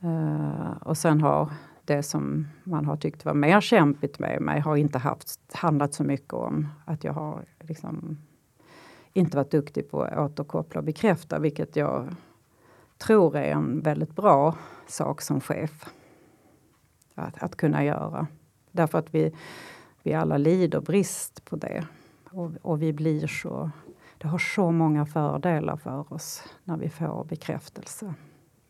Uh, 0.05 0.77
och 0.83 0.99
sen 0.99 1.21
har 1.21 1.51
det 1.85 2.03
som 2.03 2.49
man 2.65 2.87
har 2.87 2.97
tyckt 2.97 3.25
var 3.25 3.35
mer 3.35 3.61
kämpigt 3.61 4.19
med 4.19 4.43
mig 4.43 4.61
har 4.61 4.77
inte 4.77 4.99
haft, 4.99 5.41
handlat 5.55 5.95
så 5.95 6.05
mycket 6.05 6.33
om 6.33 6.69
att 6.85 7.05
jag 7.05 7.13
har 7.13 7.45
liksom 7.61 8.19
inte 9.17 9.37
varit 9.37 9.51
duktig 9.51 9.91
på 9.91 10.03
att 10.03 10.19
återkoppla 10.19 10.79
och 10.79 10.85
bekräfta, 10.85 11.39
vilket 11.39 11.77
jag 11.77 12.15
tror 12.99 13.37
är 13.37 13.53
en 13.53 13.81
väldigt 13.81 14.17
bra 14.17 14.57
sak 14.87 15.21
som 15.21 15.41
chef. 15.41 15.91
Att, 17.15 17.43
att 17.43 17.57
kunna 17.57 17.85
göra. 17.85 18.27
Därför 18.71 18.99
att 18.99 19.15
vi, 19.15 19.33
vi 20.03 20.15
alla 20.15 20.37
lider 20.37 20.81
brist 20.81 21.45
på 21.45 21.57
det. 21.57 21.87
Och, 22.31 22.51
och, 22.63 22.83
vi 22.83 22.93
blir 22.93 23.27
så... 23.27 23.71
Det 24.19 24.29
har 24.29 24.39
så 24.39 24.71
många 24.71 25.07
fördelar 25.07 25.77
för 25.77 26.13
oss 26.13 26.43
när 26.65 26.77
vi 26.77 26.89
får 26.89 27.25
bekräftelse. 27.25 28.15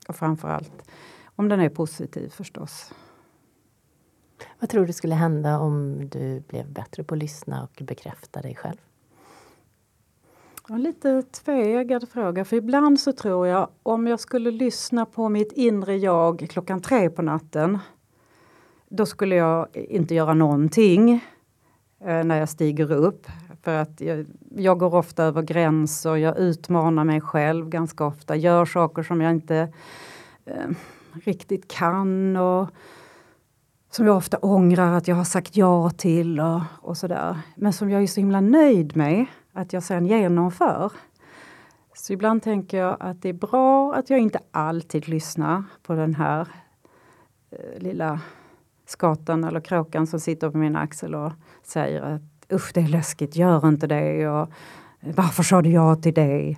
Och 0.09 0.17
framförallt 0.17 0.91
om 1.25 1.49
den 1.49 1.61
är 1.61 1.69
positiv 1.69 2.29
förstås. 2.29 2.95
Vad 4.61 4.71
tror 4.71 4.87
du 4.87 4.93
skulle 4.93 5.15
hända 5.15 5.59
om 5.59 6.09
du 6.09 6.41
blev 6.41 6.73
bättre 6.73 7.05
på 7.05 7.15
att 7.15 7.19
lyssna 7.19 7.63
och 7.63 7.83
bekräfta 7.85 8.43
dig 8.43 8.55
själv? 8.55 8.79
En 10.69 10.83
lite 10.83 11.23
tveeggad 11.23 12.09
fråga, 12.09 12.45
för 12.45 12.57
ibland 12.57 13.01
så 13.01 13.13
tror 13.13 13.47
jag 13.47 13.69
om 13.83 14.07
jag 14.07 14.21
skulle 14.21 14.51
lyssna 14.51 15.07
på 15.07 15.29
mitt 15.29 15.53
inre 15.53 15.97
jag 15.97 16.47
klockan 16.51 16.81
tre 16.81 17.11
på 17.11 17.23
natten, 17.23 17.79
då 18.89 19.07
skulle 19.07 19.35
jag 19.35 19.69
inte 19.73 20.15
göra 20.15 20.35
någonting 20.35 21.25
eh, 22.01 22.25
när 22.25 22.39
jag 22.39 22.49
stiger 22.49 22.93
upp. 22.93 23.27
För 23.63 23.77
att 23.79 24.01
jag, 24.01 24.27
jag, 24.57 24.79
går 24.79 24.95
ofta 24.95 25.25
över 25.25 25.43
gränser, 25.43 26.17
jag 26.17 26.39
utmanar 26.39 27.05
mig 27.05 27.21
själv 27.21 27.69
ganska 27.69 28.05
ofta, 28.05 28.37
gör 28.37 28.65
saker 28.65 29.03
som 29.03 29.21
jag 29.21 29.33
inte 29.33 29.73
eh, 30.45 30.71
riktigt 31.13 31.69
kan 31.69 32.37
och 32.37 32.69
som 33.91 34.07
jag 34.07 34.17
ofta 34.17 34.39
ångrar 34.39 34.93
att 34.93 35.09
jag 35.09 35.17
har 35.17 35.25
sagt 35.25 35.57
ja 35.57 35.91
till 35.91 36.41
och, 36.41 36.61
och 36.81 36.97
sådär. 36.97 37.39
Men 37.57 37.73
som 37.73 37.91
jag 37.91 38.03
är 38.03 38.07
så 38.07 38.21
himla 38.21 38.41
nöjd 38.41 38.97
med 38.97 39.27
att 39.57 39.73
jag 39.73 39.83
sen 39.83 40.07
genomför. 40.07 40.93
Så 41.95 42.13
ibland 42.13 42.43
tänker 42.43 42.79
jag 42.79 42.97
att 43.01 43.23
det 43.23 43.29
är 43.29 43.33
bra 43.33 43.95
att 43.95 44.11
jag 44.11 44.19
inte 44.19 44.39
alltid 44.51 45.09
lyssnar 45.09 45.65
på 45.83 45.95
den 45.95 46.15
här 46.15 46.49
eh, 47.51 47.83
lilla 47.83 48.21
skatan 48.87 49.45
eller 49.45 49.61
kråkan 49.61 50.07
som 50.07 50.21
sitter 50.21 50.51
på 50.51 50.59
min 50.59 50.77
axel 50.77 51.15
och 51.15 51.33
säger 51.63 52.03
att 52.03 52.53
usch 52.53 52.71
det 52.75 52.81
är 52.81 52.89
läskigt, 52.89 53.37
gör 53.37 53.69
inte 53.69 53.87
det 53.87 54.29
och 54.29 54.49
varför 55.01 55.43
sa 55.43 55.63
du 55.63 55.71
ja 55.71 55.97
till 55.97 56.15
det? 56.15 56.57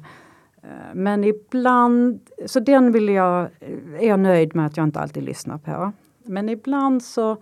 Eh, 0.62 0.94
men 0.94 1.24
ibland, 1.24 2.20
så 2.46 2.60
den 2.60 2.92
vill 2.92 3.08
jag, 3.08 3.40
eh, 3.60 4.02
är 4.02 4.08
jag 4.08 4.20
nöjd 4.20 4.56
med 4.56 4.66
att 4.66 4.76
jag 4.76 4.84
inte 4.84 5.00
alltid 5.00 5.22
lyssnar 5.22 5.58
på. 5.58 5.92
Men 6.24 6.48
ibland 6.48 7.02
så 7.02 7.36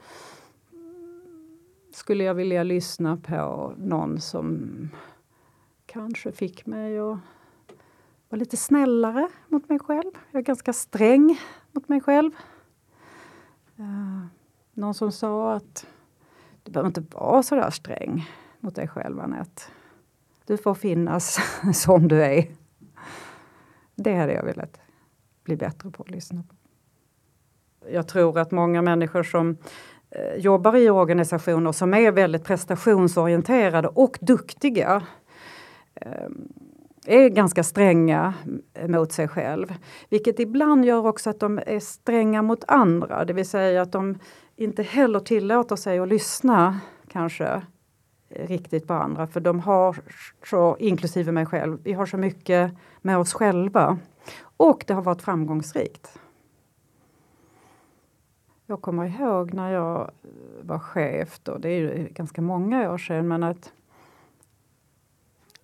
skulle 1.92 2.24
jag 2.24 2.34
vilja 2.34 2.62
lyssna 2.62 3.16
på 3.16 3.72
någon 3.76 4.20
som 4.20 4.68
kanske 5.96 6.32
fick 6.32 6.66
mig 6.66 6.98
att 6.98 7.18
vara 8.28 8.38
lite 8.38 8.56
snällare 8.56 9.28
mot 9.48 9.68
mig 9.68 9.78
själv. 9.78 10.10
Jag 10.30 10.40
är 10.40 10.44
ganska 10.44 10.72
sträng 10.72 11.40
mot 11.72 11.88
mig 11.88 12.00
själv. 12.00 12.32
Eh, 13.76 14.26
någon 14.74 14.94
som 14.94 15.12
sa 15.12 15.52
att 15.52 15.86
du 16.62 16.72
behöver 16.72 16.86
inte 16.86 17.16
vara 17.16 17.42
så 17.42 17.54
där 17.54 17.70
sträng 17.70 18.30
mot 18.60 18.74
dig 18.74 18.88
själv, 18.88 19.20
Anette. 19.20 19.62
Du 20.46 20.56
får 20.56 20.74
finnas 20.74 21.38
som 21.74 22.08
du 22.08 22.22
är. 22.22 22.46
Det 23.94 24.14
hade 24.14 24.32
jag 24.32 24.44
velat 24.44 24.80
bli 25.44 25.56
bättre 25.56 25.90
på 25.90 26.02
att 26.02 26.10
lyssna 26.10 26.42
på. 26.42 26.54
Jag 27.90 28.08
tror 28.08 28.38
att 28.38 28.50
många 28.50 28.82
människor 28.82 29.22
som 29.22 29.56
eh, 30.10 30.36
jobbar 30.36 30.76
i 30.76 30.90
organisationer 30.90 31.72
som 31.72 31.94
är 31.94 32.12
väldigt 32.12 32.44
prestationsorienterade 32.44 33.88
och 33.88 34.18
duktiga 34.20 35.02
Eh, 36.00 36.28
är 37.06 37.28
ganska 37.28 37.62
stränga 37.62 38.34
mot 38.88 39.12
sig 39.12 39.28
själv. 39.28 39.74
Vilket 40.08 40.40
ibland 40.40 40.84
gör 40.84 41.06
också 41.06 41.30
att 41.30 41.40
de 41.40 41.60
är 41.66 41.80
stränga 41.80 42.42
mot 42.42 42.64
andra, 42.68 43.24
det 43.24 43.32
vill 43.32 43.48
säga 43.48 43.82
att 43.82 43.92
de 43.92 44.18
inte 44.56 44.82
heller 44.82 45.20
tillåter 45.20 45.76
sig 45.76 45.98
att 45.98 46.08
lyssna 46.08 46.80
kanske 47.08 47.62
riktigt 48.28 48.86
på 48.86 48.94
andra 48.94 49.26
för 49.26 49.40
de 49.40 49.60
har 49.60 49.96
så, 50.44 50.76
inklusive 50.78 51.32
mig 51.32 51.46
själv, 51.46 51.78
vi 51.82 51.92
har 51.92 52.06
så 52.06 52.16
mycket 52.16 52.72
med 53.02 53.18
oss 53.18 53.32
själva. 53.32 53.98
Och 54.56 54.84
det 54.86 54.94
har 54.94 55.02
varit 55.02 55.22
framgångsrikt. 55.22 56.18
Jag 58.66 58.82
kommer 58.82 59.04
ihåg 59.04 59.54
när 59.54 59.72
jag 59.72 60.10
var 60.62 60.78
chef, 60.78 61.40
då, 61.42 61.58
det 61.58 61.68
är 61.68 61.78
ju 61.78 62.08
ganska 62.10 62.42
många 62.42 62.92
år 62.92 62.98
sedan, 62.98 63.28
men 63.28 63.42
att 63.42 63.72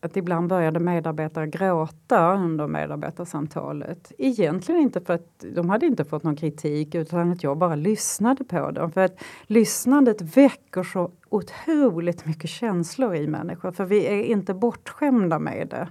att 0.04 0.16
ibland 0.16 0.48
började 0.48 0.80
medarbetare 0.80 1.46
gråta 1.46 2.34
under 2.34 2.66
medarbetarsamtalet. 2.66 4.12
Egentligen 4.18 4.80
inte 4.80 5.00
för 5.00 5.14
att 5.14 5.44
de 5.54 5.70
hade 5.70 5.86
inte 5.86 6.04
fått 6.04 6.22
någon 6.22 6.36
kritik 6.36 6.94
utan 6.94 7.32
att 7.32 7.42
jag 7.42 7.56
bara 7.58 7.74
lyssnade 7.74 8.44
på 8.44 8.70
dem. 8.70 8.92
För 8.92 9.00
att 9.00 9.22
lyssnandet 9.46 10.36
väcker 10.36 10.82
så 10.82 11.10
otroligt 11.28 12.26
mycket 12.26 12.50
känslor 12.50 13.14
i 13.14 13.26
människor 13.26 13.72
för 13.72 13.84
vi 13.84 14.06
är 14.06 14.22
inte 14.22 14.54
bortskämda 14.54 15.38
med 15.38 15.68
det. 15.68 15.88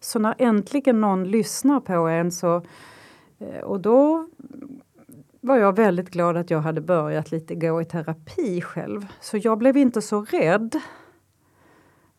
Så 0.00 0.18
när 0.18 0.34
äntligen 0.38 1.00
någon 1.00 1.24
lyssnar 1.24 1.80
på 1.80 1.92
en 1.92 2.32
så 2.32 2.62
eh, 3.38 3.60
och 3.60 3.80
då 3.80 4.28
var 5.40 5.56
jag 5.56 5.76
väldigt 5.76 6.10
glad 6.10 6.36
att 6.36 6.50
jag 6.50 6.60
hade 6.60 6.80
börjat 6.80 7.30
lite 7.30 7.54
gå 7.54 7.82
i 7.82 7.84
terapi 7.84 8.60
själv. 8.60 9.06
Så 9.20 9.36
jag 9.36 9.58
blev 9.58 9.76
inte 9.76 10.02
så 10.02 10.24
rädd 10.24 10.80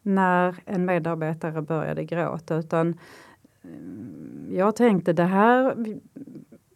när 0.06 0.56
en 0.66 0.86
medarbetare 0.86 1.62
började 1.62 2.04
gråta 2.04 2.56
utan 2.56 3.00
eh, 3.64 4.56
jag 4.56 4.76
tänkte 4.76 5.14
det 5.14 5.24
här, 5.24 5.76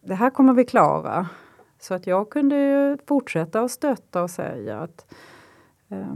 det 0.00 0.14
här 0.14 0.30
kommer 0.30 0.52
vi 0.52 0.64
klara. 0.64 1.28
Så 1.80 1.94
att 1.94 2.06
jag 2.06 2.30
kunde 2.30 2.98
fortsätta 3.06 3.60
att 3.60 3.70
stötta 3.70 4.22
och 4.22 4.30
säga 4.30 4.80
att 4.80 5.14
eh, 5.88 6.14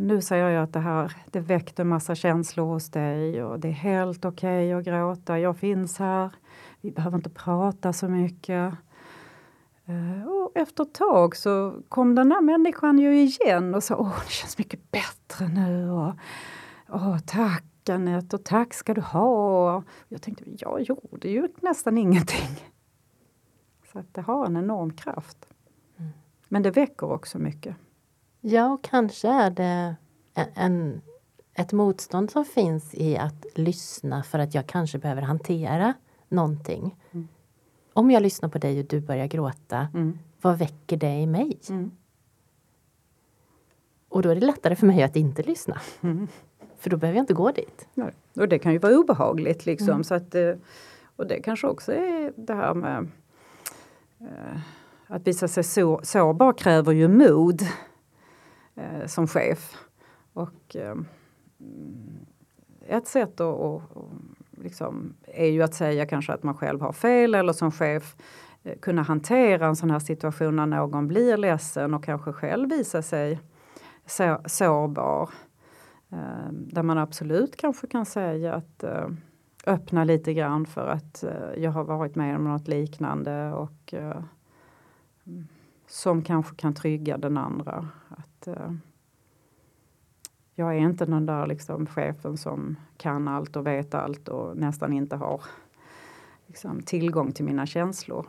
nu 0.00 0.20
säger 0.20 0.48
jag 0.48 0.62
att 0.62 0.72
det 0.72 0.80
här 0.80 1.12
det 1.30 1.40
väckte 1.40 1.84
massa 1.84 2.14
känslor 2.14 2.66
hos 2.66 2.90
dig 2.90 3.44
och 3.44 3.60
det 3.60 3.68
är 3.68 3.72
helt 3.72 4.24
okej 4.24 4.74
okay 4.74 4.78
att 4.78 4.84
gråta. 4.84 5.38
Jag 5.38 5.56
finns 5.56 5.98
här. 5.98 6.30
Vi 6.80 6.90
behöver 6.90 7.16
inte 7.16 7.30
prata 7.30 7.92
så 7.92 8.08
mycket. 8.08 8.74
Eh, 9.88 10.28
och 10.28 10.52
efter 10.54 10.82
ett 10.82 10.94
tag 10.94 11.36
så 11.36 11.82
kom 11.88 12.14
den 12.14 12.28
där 12.28 12.40
människan 12.40 12.98
ju 12.98 13.22
igen 13.22 13.74
och 13.74 13.82
sa 13.82 13.96
åh 13.96 14.20
det 14.24 14.32
känns 14.32 14.58
mycket 14.58 14.90
bättre 14.90 15.48
nu. 15.48 15.90
Och, 15.90 16.12
åh 16.88 17.18
tack 17.18 17.64
Anette 17.88 18.36
och 18.36 18.44
tack 18.44 18.74
ska 18.74 18.94
du 18.94 19.00
ha. 19.00 19.82
Jag 20.08 20.22
tänkte 20.22 20.44
jag 20.58 20.82
gjorde 20.82 21.28
ju 21.28 21.48
nästan 21.60 21.98
ingenting. 21.98 22.64
Så 23.92 23.98
att 23.98 24.14
det 24.14 24.20
har 24.20 24.46
en 24.46 24.56
enorm 24.56 24.92
kraft. 24.92 25.48
Mm. 25.96 26.10
Men 26.48 26.62
det 26.62 26.70
väcker 26.70 27.12
också 27.12 27.38
mycket. 27.38 27.76
Ja, 28.40 28.72
och 28.72 28.84
kanske 28.84 29.28
är 29.28 29.50
det 29.50 29.96
en, 30.54 31.00
ett 31.54 31.72
motstånd 31.72 32.30
som 32.30 32.44
finns 32.44 32.94
i 32.94 33.16
att 33.16 33.46
lyssna 33.54 34.22
för 34.22 34.38
att 34.38 34.54
jag 34.54 34.66
kanske 34.66 34.98
behöver 34.98 35.22
hantera 35.22 35.94
någonting. 36.28 36.96
Mm 37.10 37.28
om 37.98 38.10
jag 38.10 38.22
lyssnar 38.22 38.48
på 38.48 38.58
dig 38.58 38.80
och 38.80 38.86
du 38.86 39.00
börjar 39.00 39.26
gråta, 39.26 39.88
mm. 39.94 40.18
vad 40.40 40.58
väcker 40.58 40.96
det 40.96 41.14
i 41.14 41.26
mig? 41.26 41.58
Mm. 41.68 41.90
Och 44.08 44.22
då 44.22 44.28
är 44.28 44.34
det 44.34 44.46
lättare 44.46 44.76
för 44.76 44.86
mig 44.86 45.02
att 45.02 45.16
inte 45.16 45.42
lyssna. 45.42 45.80
Mm. 46.00 46.28
För 46.78 46.90
då 46.90 46.96
behöver 46.96 47.16
jag 47.16 47.22
inte 47.22 47.34
gå 47.34 47.50
dit. 47.50 47.88
Nej. 47.94 48.12
Och 48.36 48.48
det 48.48 48.58
kan 48.58 48.72
ju 48.72 48.78
vara 48.78 48.98
obehagligt 48.98 49.66
liksom. 49.66 49.88
Mm. 49.88 50.04
Så 50.04 50.14
att, 50.14 50.34
eh, 50.34 50.54
och 51.16 51.26
det 51.26 51.40
kanske 51.42 51.66
också 51.66 51.92
är 51.92 52.32
det 52.36 52.54
här 52.54 52.74
med 52.74 53.08
eh, 54.20 54.60
att 55.06 55.26
visa 55.26 55.48
sig 55.48 55.64
så, 55.64 56.00
sårbar 56.02 56.52
kräver 56.52 56.92
ju 56.92 57.08
mod. 57.08 57.62
eh, 58.74 59.06
som 59.06 59.26
chef. 59.26 59.76
Och 60.32 60.76
eh, 60.76 60.94
ett 62.88 63.06
sätt 63.06 63.40
att, 63.40 63.56
att 63.64 63.82
liksom, 64.62 65.14
är 65.26 65.46
ju 65.46 65.62
att 65.62 65.74
säga 65.74 66.06
kanske 66.06 66.32
att 66.32 66.42
man 66.42 66.54
själv 66.54 66.80
har 66.80 66.92
fel 66.92 67.34
eller 67.34 67.52
som 67.52 67.70
chef 67.70 68.16
eh, 68.62 68.78
kunna 68.78 69.02
hantera 69.02 69.66
en 69.66 69.76
sån 69.76 69.90
här 69.90 69.98
situation 69.98 70.56
när 70.56 70.66
någon 70.66 71.08
blir 71.08 71.36
ledsen 71.36 71.94
och 71.94 72.04
kanske 72.04 72.32
själv 72.32 72.70
visar 72.70 73.02
sig 73.02 73.40
så, 74.06 74.40
sårbar. 74.46 75.30
Eh, 76.10 76.52
där 76.52 76.82
man 76.82 76.98
absolut 76.98 77.56
kanske 77.56 77.86
kan 77.86 78.06
säga 78.06 78.54
att 78.54 78.82
eh, 78.82 79.08
öppna 79.66 80.04
lite 80.04 80.34
grann 80.34 80.66
för 80.66 80.86
att 80.86 81.22
eh, 81.22 81.62
jag 81.62 81.70
har 81.70 81.84
varit 81.84 82.14
med 82.14 82.36
om 82.36 82.44
något 82.44 82.68
liknande 82.68 83.52
och 83.52 83.94
eh, 83.94 84.22
mm, 85.26 85.48
som 85.86 86.22
kanske 86.22 86.56
kan 86.56 86.74
trygga 86.74 87.18
den 87.18 87.36
andra. 87.36 87.88
Att, 88.08 88.46
eh, 88.46 88.72
jag 90.58 90.76
är 90.76 90.78
inte 90.78 91.06
den 91.06 91.26
där 91.26 91.46
liksom 91.46 91.86
chefen 91.86 92.36
som 92.36 92.76
kan 92.96 93.28
allt 93.28 93.56
och 93.56 93.66
vet 93.66 93.94
allt 93.94 94.28
och 94.28 94.56
nästan 94.56 94.92
inte 94.92 95.16
har 95.16 95.42
liksom, 96.46 96.82
tillgång 96.82 97.32
till 97.32 97.44
mina 97.44 97.66
känslor. 97.66 98.26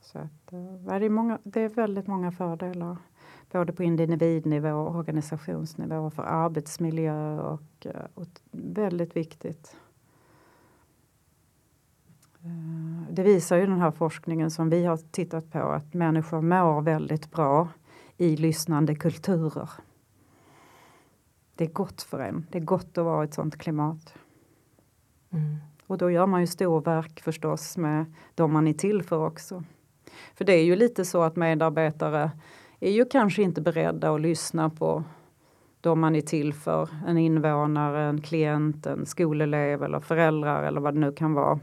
Så 0.00 0.18
att, 0.18 0.52
eh, 0.52 0.98
det, 0.98 1.06
är 1.06 1.10
många, 1.10 1.38
det 1.42 1.60
är 1.60 1.68
väldigt 1.68 2.06
många 2.06 2.32
fördelar 2.32 2.96
både 3.52 3.72
på 3.72 3.82
individnivå 3.82 4.72
och 4.72 4.96
organisationsnivå 4.96 6.10
för 6.10 6.22
arbetsmiljö 6.22 7.40
och, 7.40 7.86
eh, 7.86 8.04
och 8.14 8.40
väldigt 8.52 9.16
viktigt. 9.16 9.76
Eh, 12.40 13.12
det 13.12 13.22
visar 13.22 13.56
ju 13.56 13.66
den 13.66 13.80
här 13.80 13.90
forskningen 13.90 14.50
som 14.50 14.70
vi 14.70 14.84
har 14.84 14.96
tittat 14.96 15.52
på 15.52 15.58
att 15.58 15.94
människor 15.94 16.40
mår 16.40 16.82
väldigt 16.82 17.30
bra 17.30 17.68
i 18.18 18.36
lyssnande 18.36 18.94
kulturer. 18.94 19.70
Det 21.54 21.64
är 21.64 21.68
gott 21.72 22.02
för 22.02 22.18
en. 22.18 22.46
Det 22.50 22.58
är 22.58 22.62
gott 22.62 22.98
att 22.98 23.04
vara 23.04 23.24
i 23.24 23.28
ett 23.28 23.34
sånt 23.34 23.58
klimat. 23.58 24.14
Mm. 25.30 25.56
Och 25.86 25.98
då 25.98 26.10
gör 26.10 26.26
man 26.26 26.40
ju 26.40 26.46
storverk 26.46 27.20
förstås 27.20 27.76
med 27.76 28.04
de 28.34 28.52
man 28.52 28.68
är 28.68 28.72
till 28.72 29.02
för 29.02 29.26
också. 29.26 29.64
För 30.34 30.44
det 30.44 30.52
är 30.52 30.64
ju 30.64 30.76
lite 30.76 31.04
så 31.04 31.22
att 31.22 31.36
medarbetare 31.36 32.30
är 32.80 32.90
ju 32.90 33.04
kanske 33.04 33.42
inte 33.42 33.60
beredda 33.60 34.14
att 34.14 34.20
lyssna 34.20 34.70
på 34.70 35.04
de 35.80 36.00
man 36.00 36.16
är 36.16 36.20
till 36.20 36.54
för. 36.54 36.88
En 37.06 37.18
invånare, 37.18 38.02
en 38.02 38.20
klient, 38.20 38.86
en 38.86 39.06
skolelev 39.06 39.82
eller 39.82 40.00
föräldrar 40.00 40.62
eller 40.62 40.80
vad 40.80 40.94
det 40.94 41.00
nu 41.00 41.12
kan 41.12 41.34
vara. 41.34 41.60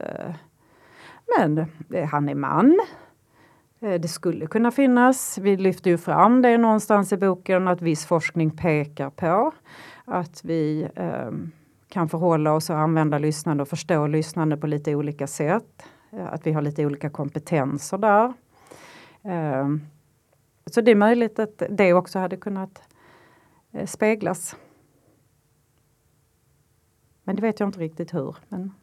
Men 1.39 1.59
eh, 1.91 2.09
han 2.09 2.29
är 2.29 2.35
man. 2.35 2.81
Eh, 3.81 4.01
det 4.01 4.09
skulle 4.09 4.47
kunna 4.47 4.70
finnas, 4.70 5.39
vi 5.39 5.57
lyfter 5.57 5.91
ju 5.91 5.99
fram 5.99 6.43
det 6.43 6.59
någonstans 6.59 7.12
i 7.12 7.16
boken, 7.16 7.68
att 7.68 7.83
viss 7.83 8.07
forskning 8.07 8.51
pekar 8.51 9.11
på 9.11 9.53
att 10.05 10.45
vi 10.45 10.89
eh, 10.95 11.31
kan 11.89 12.09
förhålla 12.09 12.53
oss 12.53 12.70
och 12.70 12.79
använda 12.79 13.18
lyssnande 13.18 13.62
och 13.62 13.68
förstå 13.68 14.07
lyssnande 14.07 14.57
på 14.57 14.66
lite 14.66 14.95
olika 14.95 15.27
sätt. 15.27 15.83
Eh, 16.12 16.33
att 16.33 16.47
vi 16.47 16.53
har 16.53 16.62
lite 16.62 16.87
olika 16.87 17.11
kompetenser 17.11 17.99
där. 17.99 18.33
Eh, 19.23 19.68
så 20.66 20.81
det 20.81 20.91
är 20.91 20.97
möjligt 20.97 21.39
att 21.39 21.62
det 21.70 21.93
också 21.93 22.18
hade 22.18 22.37
kunnat 22.37 22.83
eh, 23.73 23.87
speglas. 23.87 24.57
Men 27.25 27.37
det 27.37 27.43
vet 27.43 27.61
jag 27.61 27.68
inte 27.68 27.79
riktigt 27.79 28.14
hur. 28.14 28.37
Men 28.49 28.75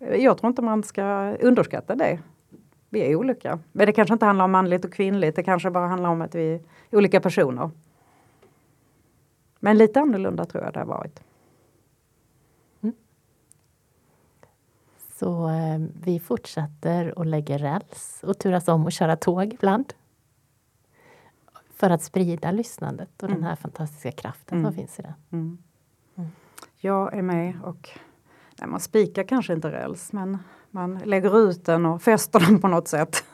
jag 0.00 0.38
tror 0.38 0.48
inte 0.48 0.62
man 0.62 0.82
ska 0.82 1.36
underskatta 1.40 1.94
det. 1.94 2.18
Vi 2.88 3.00
är 3.00 3.16
olika. 3.16 3.58
Men 3.72 3.86
det 3.86 3.92
kanske 3.92 4.12
inte 4.12 4.26
handlar 4.26 4.44
om 4.44 4.50
manligt 4.50 4.84
och 4.84 4.92
kvinnligt. 4.92 5.36
Det 5.36 5.42
kanske 5.42 5.70
bara 5.70 5.86
handlar 5.86 6.10
om 6.10 6.22
att 6.22 6.34
vi 6.34 6.54
är 6.90 6.98
olika 6.98 7.20
personer. 7.20 7.70
Men 9.60 9.78
lite 9.78 10.00
annorlunda 10.00 10.44
tror 10.44 10.64
jag 10.64 10.72
det 10.72 10.78
har 10.78 10.86
varit. 10.86 11.22
Så 15.18 15.48
eh, 15.48 15.78
vi 16.02 16.20
fortsätter 16.20 17.18
och 17.18 17.26
lägger 17.26 17.58
räls 17.58 18.24
och 18.26 18.38
turas 18.38 18.68
om 18.68 18.86
att 18.86 18.92
köra 18.92 19.16
tåg 19.16 19.52
ibland. 19.52 19.92
För 21.74 21.90
att 21.90 22.02
sprida 22.02 22.50
lyssnandet 22.50 23.22
och 23.22 23.28
mm. 23.28 23.40
den 23.40 23.48
här 23.48 23.56
fantastiska 23.56 24.12
kraften 24.12 24.58
mm. 24.58 24.70
som 24.70 24.76
finns 24.76 24.98
i 24.98 25.02
det. 25.02 25.14
Mm. 25.30 25.58
mm. 26.16 26.30
Jag 26.76 27.14
är 27.14 27.22
med 27.22 27.60
och 27.62 27.90
nej, 28.60 28.70
man 28.70 28.80
spikar 28.80 29.22
kanske 29.22 29.52
inte 29.52 29.70
räls 29.70 30.12
men 30.12 30.38
man 30.70 30.98
lägger 30.98 31.38
ut 31.38 31.64
den 31.64 31.86
och 31.86 32.02
fäster 32.02 32.40
den 32.40 32.60
på 32.60 32.68
något 32.68 32.88
sätt. 32.88 33.24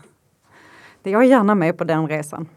Jag 1.02 1.22
är 1.22 1.26
gärna 1.26 1.54
med 1.54 1.78
på 1.78 1.84
den 1.84 2.08
resan. 2.08 2.48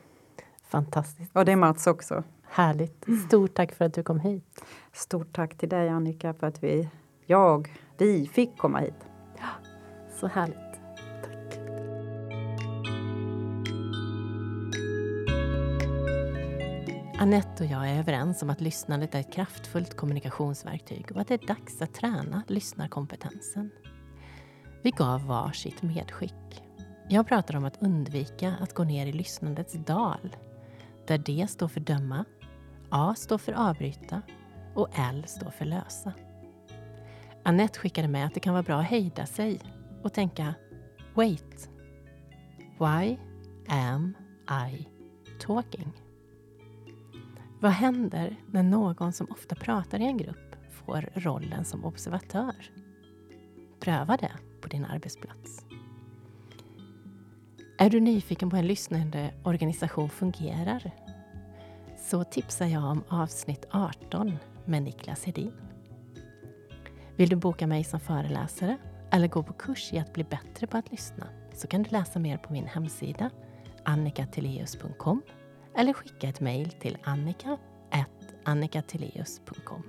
Fantastiskt. 0.69 1.35
Och 1.35 1.45
det 1.45 1.51
är 1.51 1.55
Mats 1.55 1.87
också. 1.87 2.23
Härligt. 2.49 3.05
Stort 3.27 3.53
tack 3.53 3.75
för 3.75 3.85
att 3.85 3.93
du 3.93 4.03
kom 4.03 4.19
hit. 4.19 4.63
Stort 4.93 5.33
tack 5.33 5.57
till 5.57 5.69
dig 5.69 5.89
Annika 5.89 6.33
för 6.33 6.47
att 6.47 6.63
vi, 6.63 6.89
jag, 7.25 7.77
vi 7.97 8.27
fick 8.33 8.57
komma 8.57 8.79
hit. 8.79 9.07
Så 10.19 10.27
härligt. 10.27 10.66
Annette 17.19 17.63
och 17.63 17.69
jag 17.69 17.89
är 17.89 17.99
överens 17.99 18.41
om 18.41 18.49
att 18.49 18.61
lyssnandet 18.61 19.15
är 19.15 19.19
ett 19.19 19.33
kraftfullt 19.33 19.97
kommunikationsverktyg 19.97 21.11
och 21.11 21.21
att 21.21 21.27
det 21.27 21.43
är 21.43 21.47
dags 21.47 21.81
att 21.81 21.93
träna 21.93 22.43
lyssnarkompetensen. 22.47 23.69
Vi 24.83 24.91
gav 24.91 25.25
var 25.25 25.51
sitt 25.51 25.81
medskick. 25.81 26.63
Jag 27.09 27.27
pratar 27.27 27.55
om 27.55 27.65
att 27.65 27.81
undvika 27.81 28.55
att 28.61 28.73
gå 28.73 28.83
ner 28.83 29.05
i 29.05 29.11
lyssnandets 29.11 29.73
dal, 29.73 30.35
där 31.07 31.17
D 31.17 31.45
står 31.49 31.67
för 31.67 31.79
döma, 31.79 32.25
A 32.89 33.15
står 33.17 33.37
för 33.37 33.53
avbryta 33.53 34.21
och 34.75 34.89
L 34.93 35.23
står 35.27 35.49
för 35.49 35.65
lösa. 35.65 36.13
Annette 37.43 37.79
skickade 37.79 38.07
med 38.07 38.25
att 38.25 38.33
det 38.33 38.39
kan 38.39 38.53
vara 38.53 38.63
bra 38.63 38.79
att 38.79 38.85
hejda 38.85 39.25
sig 39.25 39.59
och 40.03 40.13
tänka 40.13 40.53
Wait. 41.13 41.69
Why 42.79 43.17
am 43.67 44.17
I 44.69 44.87
talking? 45.39 46.06
Vad 47.59 47.71
händer 47.71 48.35
när 48.51 48.63
någon 48.63 49.13
som 49.13 49.31
ofta 49.31 49.55
pratar 49.55 49.99
i 49.99 50.05
en 50.05 50.17
grupp 50.17 50.55
får 50.71 51.09
rollen 51.13 51.65
som 51.65 51.85
observatör? 51.85 52.55
Pröva 53.79 54.17
det 54.17 54.31
på 54.61 54.67
din 54.67 54.85
arbetsplats. 54.85 55.65
Är 57.77 57.89
du 57.89 57.99
nyfiken 57.99 58.49
på 58.49 58.55
hur 58.55 58.63
en 58.63 58.67
lyssnande 58.67 59.33
organisation 59.43 60.09
fungerar? 60.09 60.91
Så 61.97 62.23
tipsar 62.23 62.65
jag 62.65 62.83
om 62.83 63.03
avsnitt 63.07 63.65
18 63.71 64.37
med 64.65 64.83
Niklas 64.83 65.23
Hedin. 65.23 65.53
Vill 67.15 67.29
du 67.29 67.35
boka 67.35 67.67
mig 67.67 67.83
som 67.83 67.99
föreläsare 67.99 68.77
eller 69.11 69.27
gå 69.27 69.43
på 69.43 69.53
kurs 69.53 69.93
i 69.93 69.99
att 69.99 70.13
bli 70.13 70.23
bättre 70.23 70.67
på 70.67 70.77
att 70.77 70.91
lyssna 70.91 71.27
så 71.53 71.67
kan 71.67 71.83
du 71.83 71.89
läsa 71.89 72.19
mer 72.19 72.37
på 72.37 72.53
min 72.53 72.67
hemsida 72.67 73.29
annikateleus.com 73.83 75.21
eller 75.77 75.93
skicka 75.93 76.29
ett 76.29 76.39
mejl 76.39 76.71
till 76.71 76.97
annika.annikateleus.com. 77.03 79.83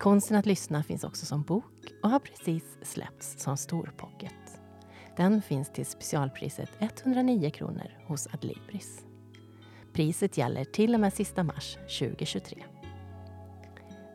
Konsten 0.00 0.36
att 0.36 0.46
lyssna 0.46 0.82
finns 0.82 1.04
också 1.04 1.26
som 1.26 1.42
bok 1.42 1.92
och 2.02 2.10
har 2.10 2.18
precis 2.18 2.78
släppts 2.82 3.42
som 3.42 3.56
storpocket. 3.56 4.60
Den 5.16 5.42
finns 5.42 5.72
till 5.72 5.86
specialpriset 5.86 6.70
109 6.78 7.50
kronor 7.50 7.90
hos 8.06 8.34
Adlibris. 8.34 9.04
Priset 9.92 10.38
gäller 10.38 10.64
till 10.64 10.94
och 10.94 11.00
med 11.00 11.12
sista 11.12 11.42
mars 11.42 11.78
2023. 11.98 12.64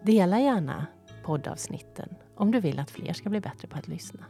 Dela 0.03 0.39
gärna 0.39 0.87
poddavsnitten 1.23 2.15
om 2.35 2.51
du 2.51 2.59
vill 2.59 2.79
att 2.79 2.91
fler 2.91 3.13
ska 3.13 3.29
bli 3.29 3.41
bättre 3.41 3.67
på 3.67 3.77
att 3.77 3.87
lyssna. 3.87 4.25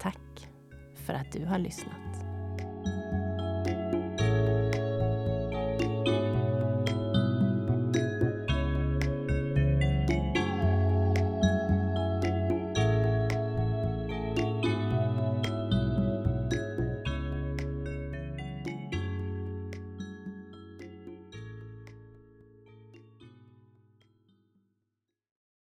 Tack 0.00 0.48
för 0.94 1.14
att 1.14 1.32
du 1.32 1.44
har 1.44 1.58
lyssnat. 1.58 2.24